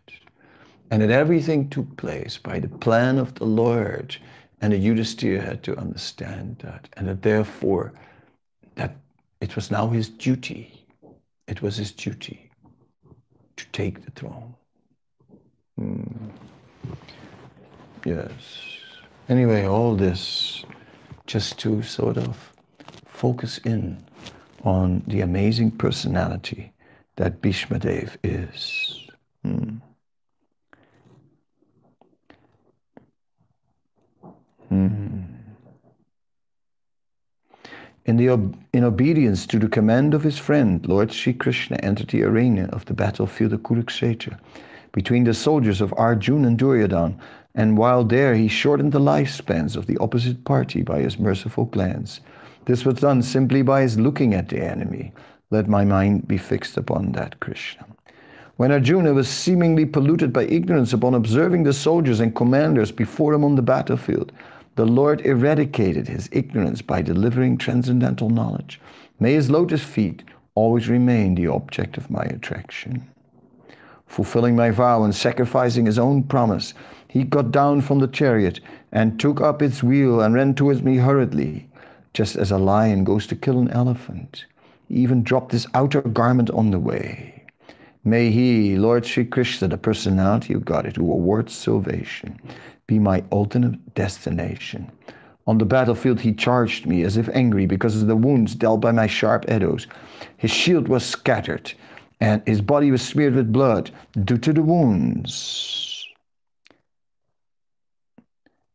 And 0.91 1.02
that 1.02 1.10
everything 1.10 1.69
took 1.69 1.97
place 1.97 2.38
by 2.38 2.60
the 2.60 2.67
plan 2.67 3.17
of 3.17 3.34
the 3.36 3.45
Lord. 3.45 4.15
And 4.62 4.71
the 4.71 4.78
Yudhisthira 4.78 5.43
had 5.43 5.63
to 5.63 5.78
understand 5.78 6.58
that. 6.60 6.89
And 6.95 7.08
that 7.08 7.23
therefore, 7.23 7.93
that 8.76 8.95
it 9.41 9.56
was 9.56 9.71
now 9.71 9.88
his 9.89 10.10
duty. 10.10 10.86
It 11.47 11.62
was 11.63 11.78
his 11.78 11.91
duty 11.91 12.52
to 13.56 13.65
take 13.71 14.06
the 14.06 14.12
throne. 14.12 14.54
Hmm. 15.78 16.03
Yes. 18.05 18.32
Anyway, 19.30 19.66
all 19.66 19.95
this 19.95 20.64
just 21.26 21.57
to 21.59 21.82
sort 21.82 22.18
of 22.18 22.53
focus 23.24 23.57
in 23.59 24.03
on 24.65 25.01
the 25.07 25.21
amazing 25.21 25.71
personality 25.71 26.74
that 27.15 27.41
Bhishmadev 27.41 28.17
is. 28.21 29.07
Hmm. 29.43 29.78
Hmm. 34.67 35.21
In, 38.05 38.17
the 38.17 38.28
ob- 38.28 38.57
in 38.74 38.84
obedience 38.84 39.47
to 39.47 39.57
the 39.57 39.69
command 39.69 40.13
of 40.13 40.24
his 40.24 40.38
friend, 40.38 40.86
Lord 40.86 41.13
Sri 41.13 41.32
Krishna 41.32 41.78
entered 41.78 42.09
the 42.09 42.24
arena 42.24 42.65
of 42.74 42.84
the 42.84 42.93
battlefield 42.93 43.53
of 43.53 43.63
Kurukshetra 43.63 44.38
between 44.91 45.24
the 45.24 45.34
soldiers 45.34 45.80
of 45.80 45.93
Arjuna 45.95 46.49
and 46.49 46.59
Duryodhana, 46.59 47.15
and 47.55 47.78
while 47.78 48.03
there 48.03 48.36
he 48.36 48.49
shortened 48.49 48.91
the 48.91 48.99
lifespans 48.99 49.78
of 49.78 49.86
the 49.86 49.97
opposite 49.99 50.43
party 50.43 50.82
by 50.82 50.99
his 50.99 51.17
merciful 51.17 51.63
glance. 51.63 52.19
This 52.66 52.86
was 52.86 52.95
done 52.95 53.22
simply 53.22 53.61
by 53.61 53.82
his 53.82 53.99
looking 53.99 54.34
at 54.34 54.49
the 54.49 54.64
enemy. 54.64 55.11
Let 55.51 55.68
my 55.68 55.84
mind 55.84 56.28
be 56.28 56.38
fixed 56.38 56.78
upon 56.78 57.11
that, 57.11 57.39
Krishna. 57.39 57.86
When 58.55 58.72
Arjuna 58.72 59.14
was 59.14 59.28
seemingly 59.28 59.86
polluted 59.86 60.32
by 60.32 60.45
ignorance 60.45 60.93
upon 60.93 61.14
observing 61.14 61.64
the 61.64 61.74
soldiers 61.74 62.20
and 62.20 62.36
commanders 62.36 62.91
before 62.91 63.34
him 63.34 63.43
on 63.43 63.55
the 63.55 63.61
battlefield, 63.61 64.32
the 64.76 64.86
Lord 64.86 65.22
eradicated 65.26 66.07
his 66.07 66.30
ignorance 66.32 66.82
by 66.82 67.01
delivering 67.01 67.57
transcendental 67.57 68.30
knowledge. 68.30 68.80
May 69.20 69.34
his 69.34 69.49
lotus 69.51 69.84
feet 69.84 70.24
always 70.55 70.88
remain 70.88 71.36
the 71.36 71.47
object 71.47 71.97
of 71.97 72.09
my 72.09 72.24
attraction. 72.24 73.03
fulfilling 74.05 74.55
my 74.55 74.70
vow 74.70 75.03
and 75.03 75.16
sacrificing 75.16 75.88
his 75.88 75.97
own 75.97 76.22
promise, 76.22 76.76
he 77.07 77.24
got 77.24 77.51
down 77.51 77.82
from 77.82 77.97
the 77.99 78.07
chariot 78.07 78.59
and 78.91 79.20
took 79.20 79.41
up 79.41 79.61
its 79.61 79.82
wheel 79.82 80.22
and 80.22 80.36
ran 80.36 80.53
towards 80.53 80.84
me 80.84 80.97
hurriedly, 80.97 81.68
just 82.14 82.36
as 82.36 82.51
a 82.51 82.57
lion 82.57 83.03
goes 83.03 83.28
to 83.28 83.36
kill 83.36 83.59
an 83.59 83.70
elephant. 83.72 84.45
He 84.88 84.95
even 84.95 85.24
dropped 85.24 85.51
his 85.51 85.68
outer 85.74 86.01
garment 86.01 86.49
on 86.51 86.72
the 86.72 86.80
way. 86.80 87.43
May 88.03 88.30
he, 88.32 88.76
Lord 88.76 89.05
Sri 89.05 89.26
Krishna, 89.26 89.68
the 89.68 89.78
personality 89.78 90.53
of 90.53 90.66
God, 90.66 90.86
who 90.95 91.11
awards 91.11 91.53
salvation, 91.53 92.39
be 92.86 92.99
my 92.99 93.24
ultimate 93.32 93.95
destination. 93.95 94.91
On 95.47 95.57
the 95.57 95.66
battlefield, 95.66 96.20
he 96.20 96.34
charged 96.34 96.86
me 96.86 97.03
as 97.03 97.18
if 97.18 97.30
angry 97.30 97.66
because 97.66 98.01
of 98.01 98.07
the 98.07 98.16
wounds 98.16 98.55
dealt 98.55 98.82
by 98.82 98.91
my 98.91 99.07
sharp 99.07 99.45
arrows. 99.47 99.88
His 100.38 100.51
shield 100.51 100.88
was 100.88 101.05
scattered, 101.05 101.74
and 102.22 102.41
his 102.45 102.61
body 102.61 102.91
was 102.91 103.01
smeared 103.01 103.36
with 103.36 103.51
blood 103.51 103.91
due 104.24 104.38
to 104.38 104.53
the 104.53 104.61
wounds. 104.61 106.07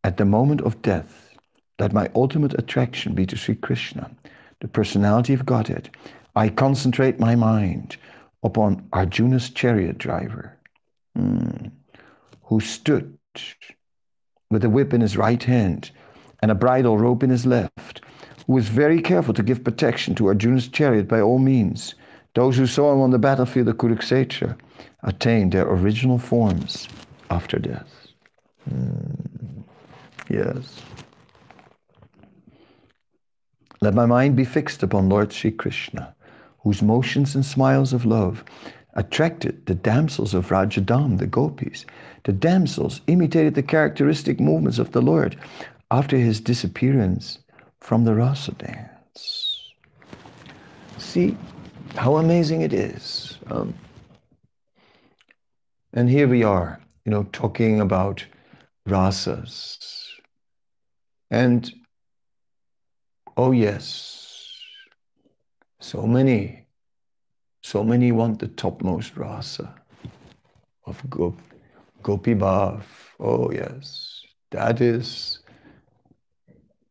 At 0.05 0.17
the 0.17 0.25
moment 0.25 0.61
of 0.63 0.81
death, 0.83 1.18
let 1.79 1.93
my 1.93 2.11
ultimate 2.15 2.59
attraction 2.59 3.15
be 3.15 3.27
to 3.27 3.37
Sri 3.37 3.55
Krishna, 3.55 4.11
the 4.61 4.69
personality 4.69 5.33
of 5.33 5.47
Godhead. 5.47 5.91
I 6.35 6.49
concentrate 6.49 7.21
my 7.21 7.35
mind 7.35 7.97
upon 8.43 8.89
Arjuna's 8.93 9.51
chariot 9.51 9.99
driver, 9.99 10.57
hmm, 11.17 11.69
who 12.45 12.61
stood 12.61 13.17
with 14.51 14.65
a 14.65 14.71
whip 14.71 14.93
in 14.93 15.01
his 15.01 15.17
right 15.17 15.43
hand 15.43 15.91
and 16.41 16.51
a 16.51 16.55
bridle 16.55 16.99
rope 16.99 17.23
in 17.23 17.31
his 17.31 17.47
left, 17.47 18.01
who 18.47 18.55
was 18.55 18.69
very 18.69 19.01
careful 19.01 19.35
to 19.35 19.43
give 19.43 19.65
protection 19.65 20.15
to 20.15 20.29
Arjuna's 20.29 20.69
chariot 20.69 21.09
by 21.09 21.21
all 21.21 21.39
means. 21.39 21.95
Those 22.35 22.57
who 22.57 22.67
saw 22.67 22.93
him 22.93 23.01
on 23.01 23.11
the 23.11 23.19
battlefield 23.19 23.69
of 23.69 23.77
Kurukshetra 23.77 24.57
attained 25.03 25.53
their 25.53 25.69
original 25.69 26.19
forms 26.19 26.89
after 27.31 27.59
death. 27.59 28.07
Hmm. 28.69 29.63
Yes. 30.29 30.81
Let 33.81 33.95
my 33.95 34.07
mind 34.07 34.37
be 34.37 34.45
fixed 34.45 34.83
upon 34.83 35.09
Lord 35.09 35.33
Sri 35.33 35.53
Krishna, 35.53 36.15
whose 36.61 36.83
motions 36.83 37.35
and 37.35 37.45
smiles 37.45 37.93
of 37.93 38.05
love 38.05 38.45
attracted 38.95 39.67
the 39.67 39.75
damsels 39.75 40.35
of 40.35 40.49
Vrajadham, 40.49 41.19
the 41.19 41.27
gopis. 41.27 41.87
The 42.25 42.33
damsels 42.33 43.01
imitated 43.07 43.55
the 43.55 43.63
characteristic 43.63 44.41
movements 44.41 44.79
of 44.79 44.91
the 44.91 45.03
Lord 45.03 45.37
after 45.91 46.17
his 46.17 46.41
disappearance 46.41 47.39
from 47.81 48.05
the 48.05 48.15
rasa 48.15 48.53
dance. 48.53 49.73
See 50.99 51.37
how 51.95 52.17
amazing 52.17 52.63
it 52.63 52.73
is. 52.73 53.39
Um, 53.51 53.73
and 55.93 56.09
here 56.11 56.27
we 56.27 56.43
are, 56.43 56.81
you 57.05 57.13
know, 57.13 57.25
talking 57.33 57.81
about 57.81 58.25
rasas 58.89 59.79
and 61.31 61.73
oh, 63.39 63.53
yes, 63.53 64.61
so 65.79 66.03
many, 66.03 66.67
so 67.63 67.85
many 67.85 68.11
want 68.11 68.41
the 68.41 68.49
topmost 68.49 69.17
rasa 69.17 69.73
of 70.87 71.01
Gop, 71.05 71.37
Gopi 72.03 72.35
Bhav. 72.35 72.83
Oh, 73.21 73.53
yes, 73.53 74.23
that 74.51 74.81
is 74.81 75.39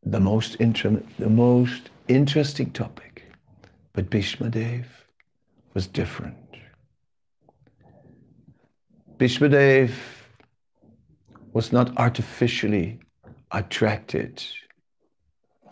the 0.06 0.22
most, 0.22 0.56
inter- 0.56 1.04
the 1.20 1.30
most 1.30 1.90
interesting 2.08 2.72
topic. 2.72 3.30
But 3.92 4.10
Bhishma 4.10 4.50
Dev 4.50 4.88
was 5.74 5.86
different. 5.86 6.38
Bhishma 9.18 9.50
Dev 9.50 9.92
was 11.52 11.74
not 11.74 11.98
artificially 11.98 13.00
attracted 13.52 14.42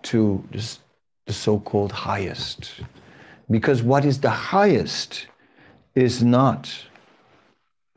to 0.06 0.44
this, 0.52 0.80
the 1.26 1.34
so 1.34 1.60
called 1.60 1.92
highest. 1.92 2.82
Because 3.50 3.84
what 3.84 4.06
is 4.06 4.20
the 4.20 4.30
highest 4.30 5.28
is 5.96 6.24
not 6.24 6.74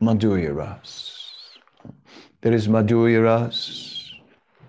Madhurya 0.01 0.55
Ras. 0.55 1.15
There 2.41 2.53
is 2.53 2.67
Madhurya 2.67 3.23
Ras, 3.23 4.11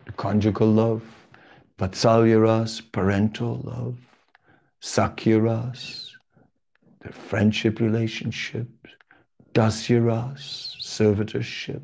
the 0.07 0.12
conjugal 0.12 0.68
love, 0.68 1.03
Vatsalya 1.78 2.43
Ras, 2.43 2.80
parental 2.80 3.61
love, 3.64 3.97
Sakhya 4.82 5.43
Ras, 5.43 6.11
the 7.01 7.12
friendship 7.12 7.80
relationship, 7.80 8.68
Dasya 9.55 10.05
Ras, 10.05 10.76
servitorship, 10.80 11.82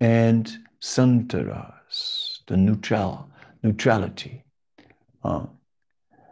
and 0.00 0.58
Santaras 0.80 2.26
the 2.46 2.56
neutral, 2.56 3.28
neutrality. 3.62 4.42
Uh, 5.26 5.46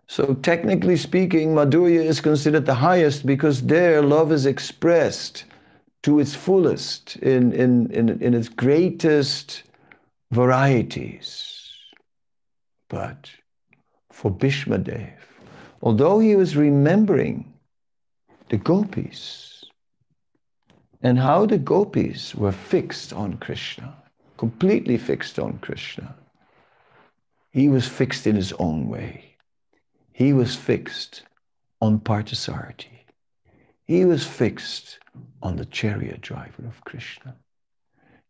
so 0.07 0.34
technically 0.34 0.97
speaking, 0.97 1.55
Madhurya 1.55 2.03
is 2.03 2.20
considered 2.20 2.66
the 2.66 2.74
highest 2.74 3.26
because 3.26 3.62
there 3.62 4.03
love 4.03 4.30
is 4.30 4.47
expressed 4.47 5.45
to 6.05 6.20
its 6.20 6.34
fullest, 6.34 7.16
in, 7.16 7.53
in, 7.53 7.90
in, 7.90 8.22
in 8.22 8.34
its 8.34 8.49
greatest 8.49 9.62
varieties. 10.30 11.72
But 12.88 13.30
for 14.12 14.30
Bhishmadev, 14.30 15.16
although 15.82 16.18
he 16.20 16.36
was 16.36 16.57
remembering 16.57 17.53
the 18.51 18.59
gopis 18.59 19.64
and 21.03 21.18
how 21.18 21.47
the 21.47 21.59
gopis 21.59 22.34
were 22.34 22.53
fixed 22.53 23.12
on 23.12 23.38
Krishna, 23.38 23.97
completely 24.36 24.99
fixed 24.99 25.38
on 25.38 25.59
Krishna. 25.59 26.14
He 27.55 27.68
was 27.68 27.86
fixed 27.86 28.26
in 28.26 28.34
his 28.34 28.52
own 28.55 28.88
way. 28.88 29.36
He 30.11 30.32
was 30.32 30.57
fixed 30.57 31.22
on 31.80 32.00
Parthasarathi. 32.00 32.98
He 33.84 34.05
was 34.05 34.26
fixed 34.26 34.98
on 35.40 35.55
the 35.55 35.64
chariot 35.64 36.20
driver 36.20 36.66
of 36.66 36.84
Krishna. 36.84 37.36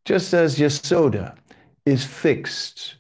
Just 0.05 0.35
as 0.35 0.59
Yasoda 0.59 1.37
is 1.87 2.05
fixed 2.05 2.97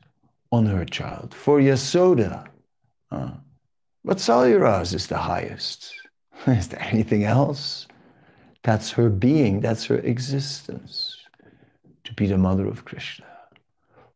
on 0.50 0.64
her 0.64 0.86
child. 0.86 1.34
For 1.34 1.60
Yasoda, 1.60 2.46
uh, 3.10 3.32
Vatsalya 4.06 4.58
Ras 4.58 4.94
is 4.94 5.06
the 5.08 5.18
highest. 5.18 5.92
is 6.46 6.68
there 6.68 6.80
anything 6.80 7.24
else? 7.24 7.86
That's 8.62 8.90
her 8.92 9.10
being, 9.10 9.60
that's 9.60 9.84
her 9.84 9.98
existence 9.98 11.18
to 12.04 12.14
be 12.14 12.26
the 12.26 12.38
mother 12.38 12.66
of 12.66 12.86
Krishna, 12.86 13.26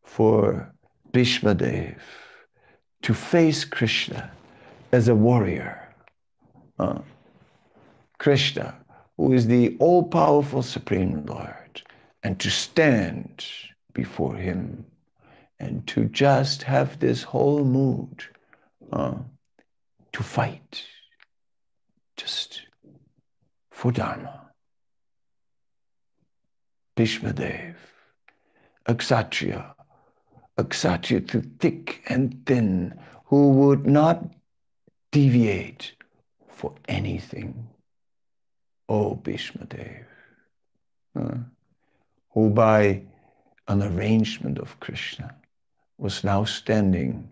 for 0.01 0.73
Bhishma 1.11 1.55
Dev 1.55 2.01
to 3.01 3.13
face 3.13 3.65
Krishna 3.65 4.31
as 4.91 5.07
a 5.07 5.15
warrior. 5.15 5.93
Uh, 6.77 6.99
Krishna, 8.17 8.75
who 9.17 9.33
is 9.33 9.47
the 9.47 9.75
all 9.79 10.03
powerful 10.03 10.61
Supreme 10.61 11.25
Lord, 11.25 11.81
and 12.23 12.39
to 12.39 12.49
stand 12.49 13.45
before 13.93 14.35
Him 14.35 14.85
and 15.59 15.85
to 15.87 16.05
just 16.05 16.63
have 16.63 16.99
this 16.99 17.23
whole 17.23 17.63
mood 17.63 18.23
uh, 18.91 19.15
to 20.13 20.23
fight 20.23 20.83
just 22.17 22.61
for 23.71 23.91
Dharma. 23.91 24.51
Bhishmadev, 26.97 27.75
a 28.85 28.95
Kshatriya, 28.95 29.73
a 30.59 30.63
Kshatriya 30.63 31.21
through 31.21 31.49
thick 31.59 32.01
and 32.07 32.45
thin, 32.45 32.99
who 33.25 33.51
would 33.51 33.87
not 33.87 34.23
deviate 35.11 35.93
for 36.47 36.73
anything. 36.87 37.67
O 38.89 39.15
Bhishmadev, 39.15 40.05
uh, 41.19 41.37
who 42.31 42.49
by 42.49 43.01
an 43.67 43.83
arrangement 43.83 44.57
of 44.57 44.79
Krishna 44.79 45.33
was 45.97 46.23
now 46.23 46.43
standing 46.43 47.29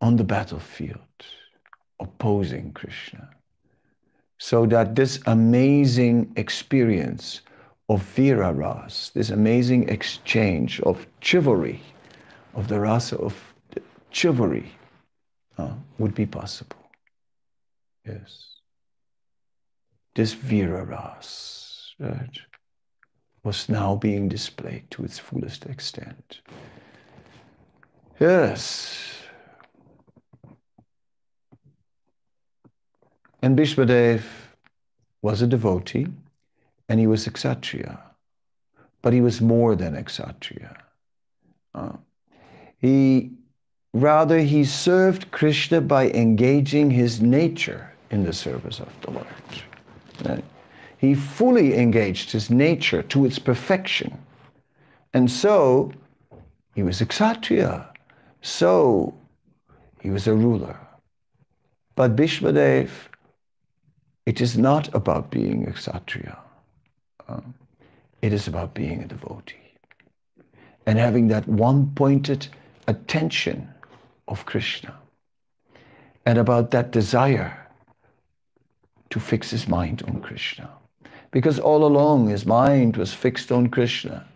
on 0.00 0.16
the 0.16 0.24
battlefield 0.24 0.98
opposing 2.00 2.72
Krishna. 2.72 3.28
So 4.38 4.66
that 4.66 4.94
this 4.94 5.20
amazing 5.26 6.32
experience 6.36 7.40
of 7.88 8.02
Vira 8.02 8.52
Ras, 8.52 9.10
this 9.14 9.30
amazing 9.30 9.88
exchange 9.88 10.80
of 10.80 11.06
chivalry, 11.20 11.80
of 12.54 12.68
the 12.68 12.78
rasa 12.78 13.16
of 13.16 13.34
chivalry, 14.10 14.70
uh, 15.56 15.72
would 15.98 16.14
be 16.14 16.26
possible. 16.26 16.76
Yes. 18.04 18.46
This 20.14 20.34
Vira 20.34 20.84
Ras 20.84 21.94
right, 21.98 22.38
was 23.42 23.68
now 23.68 23.96
being 23.96 24.28
displayed 24.28 24.90
to 24.90 25.04
its 25.04 25.18
fullest 25.18 25.64
extent. 25.66 26.40
Yes. 28.20 29.14
And 33.40 33.56
Bhishmadev 33.56 34.22
was 35.22 35.40
a 35.42 35.46
devotee 35.46 36.08
and 36.88 36.98
he 36.98 37.06
was 37.06 37.28
Kshatriya. 37.28 37.98
But 39.02 39.12
he 39.12 39.20
was 39.20 39.40
more 39.40 39.76
than 39.76 39.94
a 39.94 40.02
Kshatriya. 40.02 40.76
Uh, 41.74 41.92
he 42.78 43.32
rather 43.94 44.38
he 44.38 44.64
served 44.64 45.30
Krishna 45.30 45.80
by 45.80 46.10
engaging 46.10 46.90
his 46.90 47.20
nature 47.20 47.92
in 48.10 48.24
the 48.24 48.32
service 48.32 48.80
of 48.80 48.88
the 49.02 49.10
Lord. 49.10 50.42
He 50.98 51.14
fully 51.14 51.76
engaged 51.76 52.32
his 52.32 52.50
nature 52.50 53.02
to 53.04 53.24
its 53.24 53.38
perfection. 53.38 54.18
And 55.14 55.30
so 55.30 55.92
he 56.74 56.82
was 56.82 57.00
a 57.00 57.06
Kshatriya. 57.06 57.88
So 58.42 59.14
he 60.00 60.10
was 60.10 60.26
a 60.26 60.34
ruler. 60.34 60.76
But 61.94 62.16
Bhishmadev, 62.16 62.90
it 64.26 64.40
is 64.40 64.58
not 64.58 64.92
about 64.94 65.30
being 65.30 65.68
a 65.68 65.72
Kshatriya. 65.72 66.36
Uh, 67.28 67.40
it 68.22 68.32
is 68.32 68.48
about 68.48 68.74
being 68.74 69.02
a 69.02 69.06
devotee. 69.06 69.56
And 70.86 70.98
having 70.98 71.28
that 71.28 71.46
one 71.46 71.92
pointed 71.94 72.48
attention 72.86 73.68
of 74.26 74.46
Krishna. 74.46 74.94
And 76.24 76.38
about 76.38 76.70
that 76.70 76.90
desire 76.90 77.66
to 79.10 79.20
fix 79.20 79.50
his 79.50 79.68
mind 79.68 80.02
on 80.08 80.20
Krishna. 80.20 80.70
Because 81.30 81.58
all 81.58 81.84
along 81.84 82.28
his 82.28 82.46
mind 82.46 82.96
was 82.96 83.12
fixed 83.12 83.52
on 83.52 83.68
Krishna. 83.68 84.26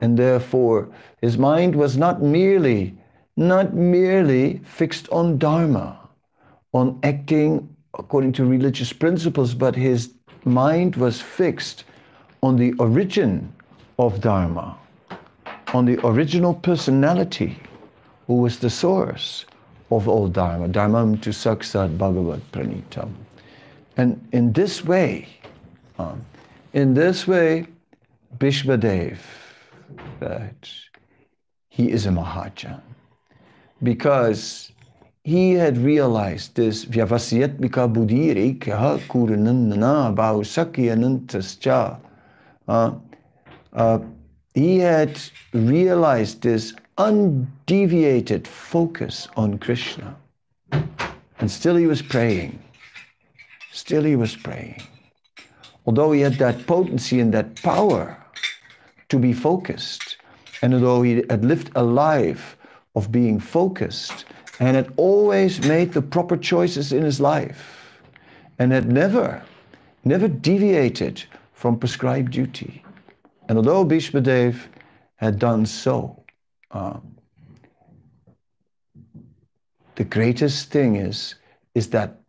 And 0.00 0.16
therefore 0.16 0.88
his 1.20 1.36
mind 1.36 1.74
was 1.74 1.96
not 1.96 2.22
merely, 2.22 2.96
not 3.36 3.74
merely 3.74 4.58
fixed 4.64 5.08
on 5.10 5.38
Dharma, 5.38 5.98
on 6.72 6.98
acting 7.02 7.76
according 7.98 8.32
to 8.32 8.44
religious 8.44 8.92
principles, 8.92 9.54
but 9.54 9.74
his 9.74 10.12
mind 10.44 10.96
was 10.96 11.20
fixed 11.20 11.84
on 12.46 12.56
the 12.56 12.72
origin 12.74 13.52
of 13.98 14.20
Dharma, 14.20 14.78
on 15.74 15.84
the 15.84 15.98
original 16.06 16.54
personality 16.54 17.58
who 18.28 18.34
was 18.34 18.60
the 18.60 18.70
source 18.70 19.44
of 19.90 20.06
all 20.06 20.28
Dharma, 20.28 20.68
Dharmam 20.68 21.20
tu 21.20 21.30
saksat 21.30 21.98
bhagavat 21.98 22.40
pranitam. 22.52 23.10
And 23.96 24.24
in 24.30 24.52
this 24.52 24.84
way, 24.84 25.26
um, 25.98 26.24
in 26.72 26.94
this 26.94 27.26
way, 27.26 27.66
Bhishmadev, 28.38 29.18
that 30.20 30.70
he 31.68 31.90
is 31.90 32.06
a 32.06 32.10
Mahajan. 32.10 32.80
Because 33.82 34.70
he 35.24 35.54
had 35.54 35.78
realized 35.78 36.54
this 36.54 36.84
vyavasayatmika 36.84 37.92
buddhirekaha 37.92 39.00
kurunandana 39.08 40.14
bhausakyanantascha. 40.14 42.05
Uh, 42.68 42.94
uh, 43.72 43.98
he 44.54 44.78
had 44.78 45.20
realized 45.52 46.42
this 46.42 46.74
undeviated 46.98 48.46
focus 48.46 49.28
on 49.36 49.58
Krishna. 49.58 50.16
And 51.38 51.50
still 51.50 51.76
he 51.76 51.86
was 51.86 52.02
praying. 52.02 52.58
Still 53.70 54.04
he 54.04 54.16
was 54.16 54.34
praying. 54.34 54.86
Although 55.86 56.12
he 56.12 56.20
had 56.22 56.38
that 56.38 56.66
potency 56.66 57.20
and 57.20 57.32
that 57.34 57.62
power 57.62 58.16
to 59.08 59.18
be 59.18 59.32
focused, 59.32 60.16
and 60.62 60.74
although 60.74 61.02
he 61.02 61.22
had 61.30 61.44
lived 61.44 61.70
a 61.76 61.82
life 61.82 62.56
of 62.96 63.12
being 63.12 63.38
focused 63.38 64.24
and 64.58 64.74
had 64.74 64.92
always 64.96 65.60
made 65.60 65.92
the 65.92 66.02
proper 66.02 66.36
choices 66.36 66.92
in 66.92 67.02
his 67.02 67.20
life 67.20 68.00
and 68.58 68.72
had 68.72 68.90
never, 68.90 69.42
never 70.04 70.26
deviated 70.26 71.22
from 71.66 71.80
prescribed 71.80 72.30
duty. 72.30 72.80
And 73.48 73.58
although 73.58 73.84
Bhishmadev 73.84 74.68
had 75.16 75.40
done 75.40 75.66
so, 75.66 76.22
um, 76.70 77.16
the 79.96 80.04
greatest 80.04 80.70
thing 80.70 80.94
is, 80.94 81.34
is 81.74 81.90
that 81.90 82.20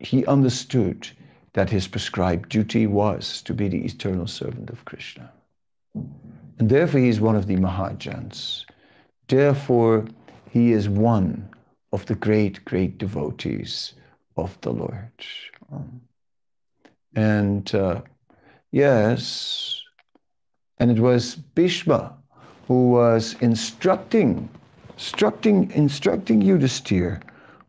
he 0.00 0.26
understood 0.26 1.08
that 1.54 1.70
his 1.70 1.88
prescribed 1.88 2.50
duty 2.50 2.86
was 2.86 3.40
to 3.40 3.54
be 3.54 3.68
the 3.68 3.86
eternal 3.86 4.26
servant 4.26 4.68
of 4.68 4.84
Krishna. 4.84 5.32
And 6.58 6.68
therefore, 6.68 7.00
he 7.00 7.08
is 7.08 7.22
one 7.22 7.36
of 7.36 7.46
the 7.46 7.56
Mahajans. 7.56 8.66
Therefore, 9.28 10.04
he 10.50 10.72
is 10.72 10.90
one 10.90 11.48
of 11.90 12.04
the 12.04 12.16
great, 12.16 12.62
great 12.66 12.98
devotees 12.98 13.94
of 14.36 14.60
the 14.60 14.72
Lord. 14.72 15.24
Um, 15.72 16.02
and 17.14 17.74
uh, 17.74 18.02
yes, 18.72 19.82
and 20.78 20.90
it 20.90 21.00
was 21.00 21.36
Bhishma 21.36 22.16
who 22.68 22.90
was 22.90 23.36
instructing, 23.40 24.48
instructing, 24.94 25.70
instructing 25.72 26.42
Yudhisthira 26.42 27.22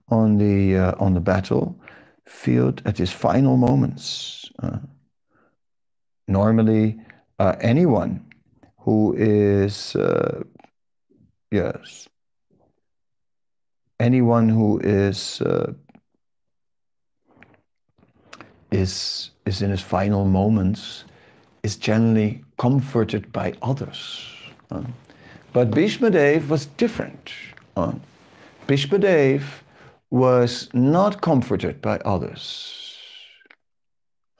on 0.09 0.37
the 0.37 0.77
uh, 0.77 0.95
on 0.99 1.13
the 1.13 1.21
battle 1.21 1.75
field 2.25 2.81
at 2.85 2.97
his 2.97 3.11
final 3.11 3.57
moments. 3.57 4.51
Uh, 4.61 4.79
normally, 6.27 6.99
uh, 7.39 7.55
anyone 7.61 8.25
who 8.79 9.13
is 9.17 9.95
uh, 9.95 10.43
yes, 11.51 12.09
anyone 13.99 14.49
who 14.49 14.79
is 14.83 15.41
uh, 15.41 15.73
is 18.73 19.29
is 19.45 19.61
in 19.61 19.69
his 19.69 19.81
final 19.81 20.25
moments 20.25 21.03
is 21.63 21.75
generally 21.75 22.43
comforted 22.57 23.31
by 23.31 23.53
others. 23.61 24.27
Uh, 24.71 24.83
but 25.53 25.71
Bhishmadev 25.71 26.47
was 26.47 26.65
different. 26.65 27.31
Uh, 27.77 27.93
Bhishmadev 28.67 29.43
was 30.09 30.69
not 30.73 31.21
comforted 31.21 31.81
by 31.81 31.97
others. 31.99 32.97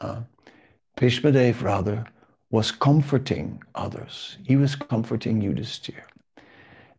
Uh, 0.02 0.22
Bhishmadev 0.98 1.62
rather 1.62 2.06
was 2.52 2.72
comforting 2.72 3.62
others. 3.76 4.38
He 4.44 4.56
was 4.56 4.76
comforting 4.76 5.42
Yudhisthira. 5.42 6.04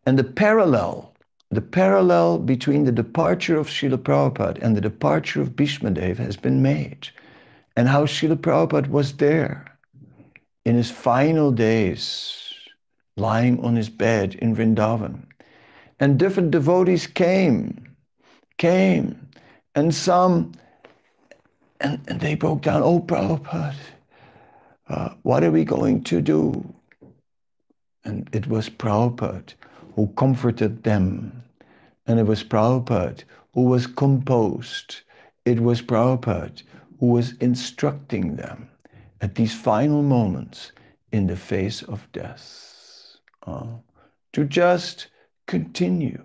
And 0.05 0.19
the 0.19 0.23
parallel, 0.23 1.13
the 1.49 1.61
parallel 1.61 2.39
between 2.39 2.83
the 2.83 2.91
departure 2.91 3.57
of 3.57 3.67
Srila 3.67 3.97
Prabhupada 3.97 4.61
and 4.61 4.75
the 4.75 4.81
departure 4.81 5.41
of 5.41 5.55
Bhishmadev 5.55 6.17
has 6.17 6.35
been 6.37 6.61
made. 6.61 7.09
And 7.75 7.87
how 7.87 8.05
Srila 8.05 8.37
Prabhupada 8.37 8.87
was 8.87 9.13
there 9.13 9.77
in 10.63 10.75
his 10.75 10.89
final 10.89 11.51
days 11.51 12.53
lying 13.17 13.63
on 13.63 13.75
his 13.75 13.89
bed 13.89 14.35
in 14.35 14.55
Vrindavan. 14.55 15.23
And 15.99 16.19
different 16.19 16.51
devotees 16.51 17.07
came, 17.07 17.95
came, 18.57 19.29
and 19.75 19.93
some, 19.93 20.51
and, 21.79 22.01
and 22.07 22.19
they 22.19 22.35
broke 22.35 22.61
down, 22.61 22.81
oh, 22.83 22.99
Prabhupada, 22.99 23.75
uh, 24.89 25.09
what 25.23 25.43
are 25.43 25.51
we 25.51 25.63
going 25.63 26.03
to 26.03 26.21
do? 26.21 26.73
And 28.03 28.29
it 28.33 28.47
was 28.47 28.69
Prabhupada 28.69 29.53
who 29.95 30.07
comforted 30.17 30.83
them. 30.83 31.43
And 32.07 32.19
it 32.19 32.25
was 32.25 32.43
Prabhupada 32.43 33.23
who 33.53 33.63
was 33.63 33.87
composed. 33.87 35.01
It 35.45 35.59
was 35.59 35.81
Prabhupada 35.81 36.61
who 37.05 37.11
was 37.11 37.33
instructing 37.33 38.35
them 38.35 38.67
at 39.21 39.35
these 39.35 39.53
final 39.53 40.01
moments 40.01 40.71
in 41.11 41.27
the 41.27 41.35
face 41.35 41.83
of 41.83 42.11
death 42.13 43.17
uh, 43.45 43.67
to 44.33 44.43
just 44.43 45.07
continue. 45.45 46.23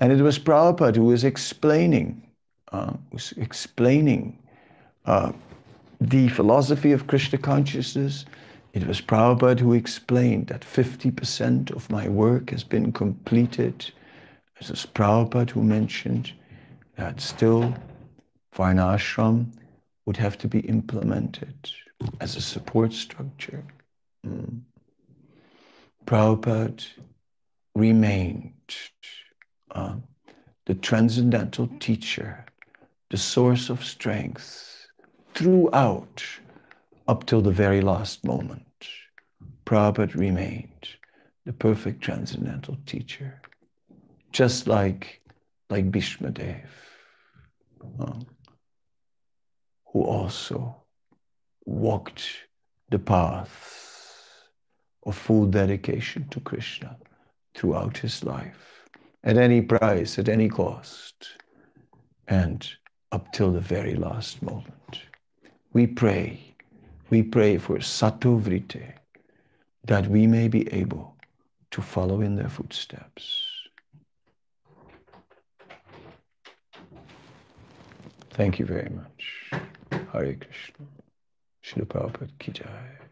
And 0.00 0.12
it 0.12 0.20
was 0.20 0.36
Prabhupada 0.36 0.96
who 0.96 1.04
was 1.04 1.22
explaining, 1.22 2.28
uh, 2.72 2.94
was 3.12 3.32
explaining 3.36 4.36
uh, 5.06 5.30
the 6.00 6.26
philosophy 6.30 6.90
of 6.90 7.06
Krishna 7.06 7.38
consciousness. 7.38 8.24
It 8.72 8.88
was 8.88 9.00
Prabhupada 9.00 9.60
who 9.60 9.74
explained 9.74 10.48
that 10.48 10.62
50% 10.62 11.70
of 11.70 11.88
my 11.88 12.08
work 12.08 12.50
has 12.50 12.64
been 12.64 12.90
completed. 12.90 13.92
It 14.60 14.68
was 14.70 14.86
Prabhupada 14.86 15.50
who 15.50 15.62
mentioned 15.62 16.32
that 16.96 17.20
still 17.20 17.72
Varnashram 18.56 19.52
would 20.06 20.16
have 20.16 20.38
to 20.38 20.48
be 20.48 20.60
implemented 20.60 21.70
as 22.20 22.36
a 22.36 22.40
support 22.40 22.92
structure. 22.92 23.64
Mm. 24.26 24.60
Prabhupada 26.06 26.86
remained 27.74 28.52
uh, 29.70 29.96
the 30.66 30.74
transcendental 30.74 31.68
teacher, 31.78 32.44
the 33.10 33.16
source 33.16 33.70
of 33.70 33.84
strength 33.84 34.86
throughout 35.34 36.24
up 37.06 37.26
till 37.26 37.40
the 37.40 37.50
very 37.50 37.80
last 37.80 38.24
moment. 38.24 38.66
Prabhupada 39.66 40.14
remained 40.14 40.88
the 41.44 41.52
perfect 41.52 42.00
transcendental 42.00 42.76
teacher, 42.86 43.40
just 44.32 44.66
like, 44.66 45.20
like 45.68 45.90
Bhishmadev, 45.90 46.66
uh, 48.00 48.12
who 49.92 50.02
also 50.02 50.76
walked 51.64 52.28
the 52.90 52.98
path 52.98 54.46
of 55.04 55.16
full 55.16 55.46
dedication 55.46 56.28
to 56.30 56.40
Krishna 56.40 56.96
throughout 57.54 57.96
his 57.96 58.22
life, 58.22 58.88
at 59.24 59.36
any 59.36 59.60
price, 59.60 60.18
at 60.18 60.28
any 60.28 60.48
cost, 60.48 61.28
and 62.28 62.68
up 63.12 63.32
till 63.32 63.50
the 63.50 63.60
very 63.60 63.94
last 63.96 64.42
moment. 64.42 65.02
We 65.72 65.86
pray, 65.86 66.54
we 67.10 67.22
pray 67.22 67.58
for 67.58 67.78
Satuvrite, 67.78 68.94
that 69.84 70.06
we 70.06 70.26
may 70.26 70.48
be 70.48 70.72
able 70.72 71.16
to 71.72 71.82
follow 71.82 72.20
in 72.20 72.36
their 72.36 72.48
footsteps. 72.48 73.46
Thank 78.30 78.58
you 78.58 78.66
very 78.66 78.90
much. 78.90 79.69
Hare 79.90 80.34
Krishna. 80.36 80.86
Srila 81.62 81.86
Prabhupada 81.86 82.30
Ki 82.38 82.52
Jai. 82.52 83.09